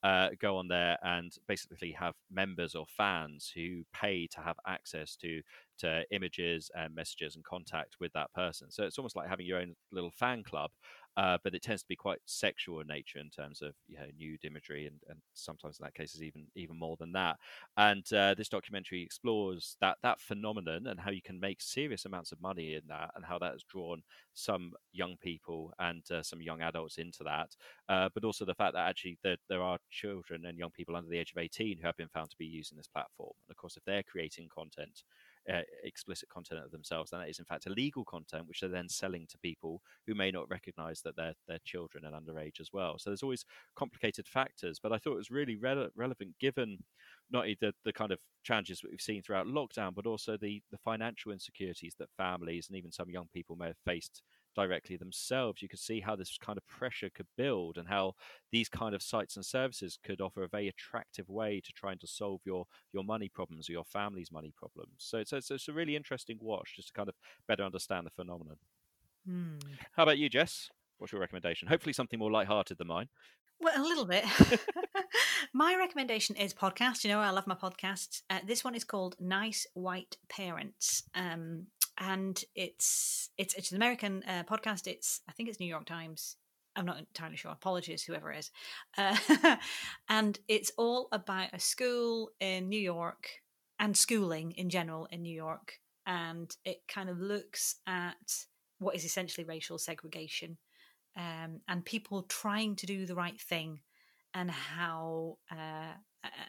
uh, 0.02 0.28
go 0.40 0.56
on 0.56 0.68
there 0.68 0.98
and 1.02 1.32
basically 1.48 1.92
have 1.92 2.14
members 2.30 2.74
or 2.74 2.86
fans 2.96 3.50
who 3.54 3.82
pay 3.92 4.26
to 4.28 4.40
have 4.40 4.56
access 4.66 5.16
to 5.16 5.40
to 5.78 6.04
images 6.10 6.70
and 6.74 6.94
messages 6.94 7.36
and 7.36 7.44
contact 7.44 7.96
with 8.00 8.12
that 8.12 8.32
person. 8.32 8.70
So 8.70 8.84
it's 8.84 8.98
almost 8.98 9.16
like 9.16 9.28
having 9.28 9.46
your 9.46 9.60
own 9.60 9.74
little 9.92 10.10
fan 10.10 10.42
club, 10.42 10.70
uh, 11.16 11.38
but 11.42 11.54
it 11.54 11.62
tends 11.62 11.82
to 11.82 11.88
be 11.88 11.96
quite 11.96 12.18
sexual 12.26 12.80
in 12.80 12.86
nature 12.86 13.18
in 13.18 13.30
terms 13.30 13.62
of 13.62 13.74
you 13.88 13.96
know 13.96 14.06
nude 14.18 14.44
imagery 14.44 14.86
and, 14.86 15.00
and 15.08 15.18
sometimes 15.34 15.78
in 15.78 15.84
that 15.84 15.94
case 15.94 16.14
is 16.14 16.22
even 16.22 16.46
even 16.54 16.78
more 16.78 16.96
than 16.98 17.12
that. 17.12 17.36
And 17.76 18.04
uh, 18.12 18.34
this 18.34 18.48
documentary 18.48 19.02
explores 19.02 19.76
that 19.80 19.98
that 20.02 20.20
phenomenon 20.20 20.86
and 20.86 21.00
how 21.00 21.10
you 21.10 21.22
can 21.22 21.40
make 21.40 21.60
serious 21.60 22.04
amounts 22.04 22.32
of 22.32 22.40
money 22.40 22.74
in 22.74 22.82
that 22.88 23.10
and 23.14 23.24
how 23.24 23.38
that 23.38 23.52
has 23.52 23.62
drawn 23.62 24.02
some 24.34 24.72
young 24.92 25.16
people 25.20 25.72
and 25.78 26.02
uh, 26.10 26.22
some 26.22 26.42
young 26.42 26.60
adults 26.60 26.98
into 26.98 27.24
that 27.24 27.56
uh, 27.88 28.08
but 28.14 28.24
also 28.24 28.44
the 28.44 28.54
fact 28.54 28.74
that 28.74 28.88
actually 28.88 29.18
there, 29.22 29.36
there 29.48 29.62
are 29.62 29.78
children 29.90 30.44
and 30.46 30.58
young 30.58 30.70
people 30.70 30.96
under 30.96 31.08
the 31.08 31.18
age 31.18 31.32
of 31.32 31.38
18 31.38 31.78
who 31.78 31.86
have 31.86 31.96
been 31.96 32.08
found 32.08 32.30
to 32.30 32.36
be 32.38 32.46
using 32.46 32.76
this 32.76 32.88
platform. 32.88 33.32
And 33.46 33.54
of 33.54 33.56
course, 33.56 33.76
if 33.76 33.84
they're 33.84 34.02
creating 34.02 34.48
content, 34.54 35.02
uh, 35.52 35.62
explicit 35.84 36.28
content 36.28 36.64
of 36.64 36.70
themselves, 36.70 37.12
and 37.12 37.22
that 37.22 37.28
is 37.28 37.38
in 37.38 37.44
fact 37.44 37.66
illegal 37.66 38.04
content, 38.04 38.46
which 38.46 38.60
they're 38.60 38.70
then 38.70 38.88
selling 38.88 39.26
to 39.28 39.38
people 39.38 39.80
who 40.06 40.14
may 40.14 40.30
not 40.30 40.48
recognize 40.50 41.00
that 41.02 41.16
they're, 41.16 41.34
they're 41.46 41.58
children 41.64 42.04
and 42.04 42.14
underage 42.14 42.60
as 42.60 42.70
well. 42.72 42.98
So 42.98 43.10
there's 43.10 43.22
always 43.22 43.44
complicated 43.76 44.26
factors, 44.26 44.78
but 44.82 44.92
I 44.92 44.98
thought 44.98 45.12
it 45.12 45.16
was 45.16 45.30
really 45.30 45.56
rele- 45.56 45.90
relevant 45.94 46.34
given 46.40 46.78
not 47.30 47.40
only 47.40 47.56
the, 47.60 47.72
the 47.84 47.92
kind 47.92 48.12
of 48.12 48.18
challenges 48.44 48.80
that 48.80 48.90
we've 48.90 49.00
seen 49.00 49.22
throughout 49.22 49.46
lockdown, 49.46 49.94
but 49.94 50.06
also 50.06 50.36
the, 50.36 50.62
the 50.70 50.78
financial 50.78 51.32
insecurities 51.32 51.94
that 51.98 52.08
families 52.16 52.68
and 52.68 52.76
even 52.76 52.92
some 52.92 53.10
young 53.10 53.26
people 53.32 53.56
may 53.56 53.66
have 53.66 53.76
faced 53.84 54.22
directly 54.56 54.96
themselves, 54.96 55.62
you 55.62 55.68
could 55.68 55.78
see 55.78 56.00
how 56.00 56.16
this 56.16 56.36
kind 56.38 56.56
of 56.56 56.66
pressure 56.66 57.10
could 57.14 57.26
build 57.36 57.76
and 57.76 57.88
how 57.88 58.14
these 58.50 58.68
kind 58.68 58.94
of 58.94 59.02
sites 59.02 59.36
and 59.36 59.44
services 59.44 59.98
could 60.02 60.20
offer 60.20 60.42
a 60.42 60.48
very 60.48 60.68
attractive 60.68 61.28
way 61.28 61.60
to 61.64 61.72
trying 61.72 61.98
to 61.98 62.06
solve 62.06 62.40
your 62.44 62.64
your 62.92 63.04
money 63.04 63.28
problems 63.28 63.68
or 63.68 63.72
your 63.72 63.84
family's 63.84 64.32
money 64.32 64.52
problems. 64.56 64.90
So 64.98 65.18
it's, 65.18 65.32
it's, 65.32 65.50
it's 65.50 65.68
a 65.68 65.72
really 65.72 65.94
interesting 65.94 66.38
watch 66.40 66.74
just 66.76 66.88
to 66.88 66.94
kind 66.94 67.08
of 67.08 67.14
better 67.46 67.62
understand 67.62 68.06
the 68.06 68.10
phenomenon. 68.10 68.56
Hmm. 69.26 69.58
How 69.92 70.04
about 70.04 70.18
you, 70.18 70.28
Jess? 70.28 70.70
What's 70.98 71.12
your 71.12 71.20
recommendation? 71.20 71.68
Hopefully 71.68 71.92
something 71.92 72.18
more 72.18 72.30
light-hearted 72.30 72.78
than 72.78 72.86
mine. 72.86 73.08
Well, 73.60 73.80
a 73.80 73.82
little 73.82 74.04
bit. 74.04 74.24
my 75.54 75.76
recommendation 75.76 76.36
is 76.36 76.52
podcast. 76.52 77.04
You 77.04 77.10
know, 77.10 77.20
I 77.20 77.30
love 77.30 77.46
my 77.46 77.54
podcasts. 77.54 78.22
Uh, 78.28 78.40
this 78.46 78.62
one 78.62 78.74
is 78.74 78.84
called 78.84 79.16
Nice 79.18 79.66
White 79.74 80.16
Parents, 80.28 81.02
um, 81.14 81.66
and 81.98 82.42
it's 82.54 83.30
it's 83.38 83.54
it's 83.54 83.70
an 83.70 83.76
American 83.76 84.22
uh, 84.26 84.44
podcast. 84.44 84.86
It's 84.86 85.20
I 85.28 85.32
think 85.32 85.48
it's 85.48 85.60
New 85.60 85.66
York 85.66 85.86
Times. 85.86 86.36
I'm 86.74 86.86
not 86.86 86.98
entirely 86.98 87.36
sure. 87.36 87.52
Apologies, 87.52 88.02
whoever 88.02 88.30
it 88.30 88.38
is. 88.40 88.50
Uh, 88.98 89.56
and 90.10 90.38
it's 90.46 90.70
all 90.76 91.08
about 91.10 91.48
a 91.54 91.58
school 91.58 92.30
in 92.38 92.68
New 92.68 92.80
York 92.80 93.30
and 93.78 93.96
schooling 93.96 94.52
in 94.52 94.68
general 94.68 95.06
in 95.06 95.22
New 95.22 95.34
York. 95.34 95.80
And 96.06 96.54
it 96.64 96.82
kind 96.86 97.08
of 97.08 97.18
looks 97.18 97.76
at 97.86 98.44
what 98.78 98.94
is 98.94 99.04
essentially 99.04 99.44
racial 99.44 99.78
segregation 99.78 100.58
um, 101.16 101.60
and 101.66 101.84
people 101.84 102.22
trying 102.24 102.76
to 102.76 102.86
do 102.86 103.06
the 103.06 103.14
right 103.14 103.40
thing 103.40 103.80
and 104.34 104.50
how 104.50 105.38
uh, 105.50 105.94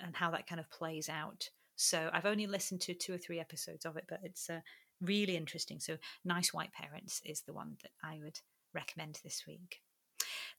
and 0.03 0.15
how 0.15 0.31
that 0.31 0.47
kind 0.47 0.59
of 0.59 0.69
plays 0.69 1.09
out. 1.09 1.49
So 1.75 2.09
I've 2.11 2.25
only 2.25 2.47
listened 2.47 2.81
to 2.81 2.93
two 2.93 3.13
or 3.13 3.17
three 3.17 3.39
episodes 3.39 3.85
of 3.85 3.97
it, 3.97 4.05
but 4.09 4.19
it's 4.23 4.49
uh, 4.49 4.59
really 5.01 5.35
interesting. 5.35 5.79
So 5.79 5.97
Nice 6.25 6.53
White 6.53 6.73
Parents 6.73 7.21
is 7.25 7.41
the 7.41 7.53
one 7.53 7.77
that 7.81 7.91
I 8.03 8.19
would 8.23 8.39
recommend 8.73 9.19
this 9.23 9.43
week. 9.47 9.81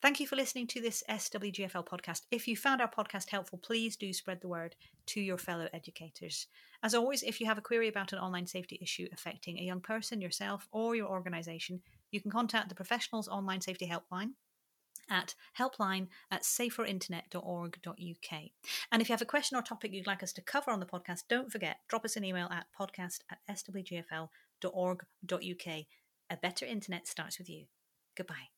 Thank 0.00 0.20
you 0.20 0.26
for 0.26 0.36
listening 0.36 0.68
to 0.68 0.80
this 0.80 1.02
SWGFL 1.08 1.86
podcast. 1.86 2.22
If 2.30 2.46
you 2.46 2.56
found 2.56 2.80
our 2.80 2.90
podcast 2.90 3.30
helpful, 3.30 3.58
please 3.58 3.96
do 3.96 4.12
spread 4.12 4.40
the 4.40 4.48
word 4.48 4.76
to 5.06 5.20
your 5.20 5.38
fellow 5.38 5.68
educators. 5.72 6.46
As 6.82 6.94
always, 6.94 7.22
if 7.22 7.40
you 7.40 7.46
have 7.46 7.58
a 7.58 7.62
query 7.62 7.88
about 7.88 8.12
an 8.12 8.20
online 8.20 8.46
safety 8.46 8.78
issue 8.80 9.08
affecting 9.12 9.58
a 9.58 9.62
young 9.62 9.80
person, 9.80 10.20
yourself, 10.20 10.68
or 10.70 10.94
your 10.94 11.08
organisation, 11.08 11.80
you 12.12 12.20
can 12.20 12.30
contact 12.30 12.68
the 12.68 12.74
Professionals 12.74 13.28
Online 13.28 13.60
Safety 13.60 13.88
Helpline 13.88 14.30
at 15.10 15.34
helpline 15.58 16.08
at 16.30 16.42
saferinternet.org.uk. 16.42 18.42
And 18.92 19.02
if 19.02 19.08
you 19.08 19.12
have 19.12 19.22
a 19.22 19.26
question 19.26 19.56
or 19.56 19.62
topic 19.62 19.92
you'd 19.92 20.06
like 20.06 20.22
us 20.22 20.32
to 20.34 20.42
cover 20.42 20.70
on 20.70 20.78
the 20.80 20.86
podcast, 20.86 21.24
don't 21.28 21.50
forget, 21.50 21.78
drop 21.88 22.04
us 22.04 22.16
an 22.16 22.24
email 22.24 22.48
at 22.50 22.66
podcast 22.78 23.20
at 23.30 23.38
swgfl.org.uk. 23.50 24.28
A 26.30 26.36
better 26.36 26.66
internet 26.66 27.08
starts 27.08 27.38
with 27.38 27.48
you. 27.48 27.64
Goodbye. 28.16 28.48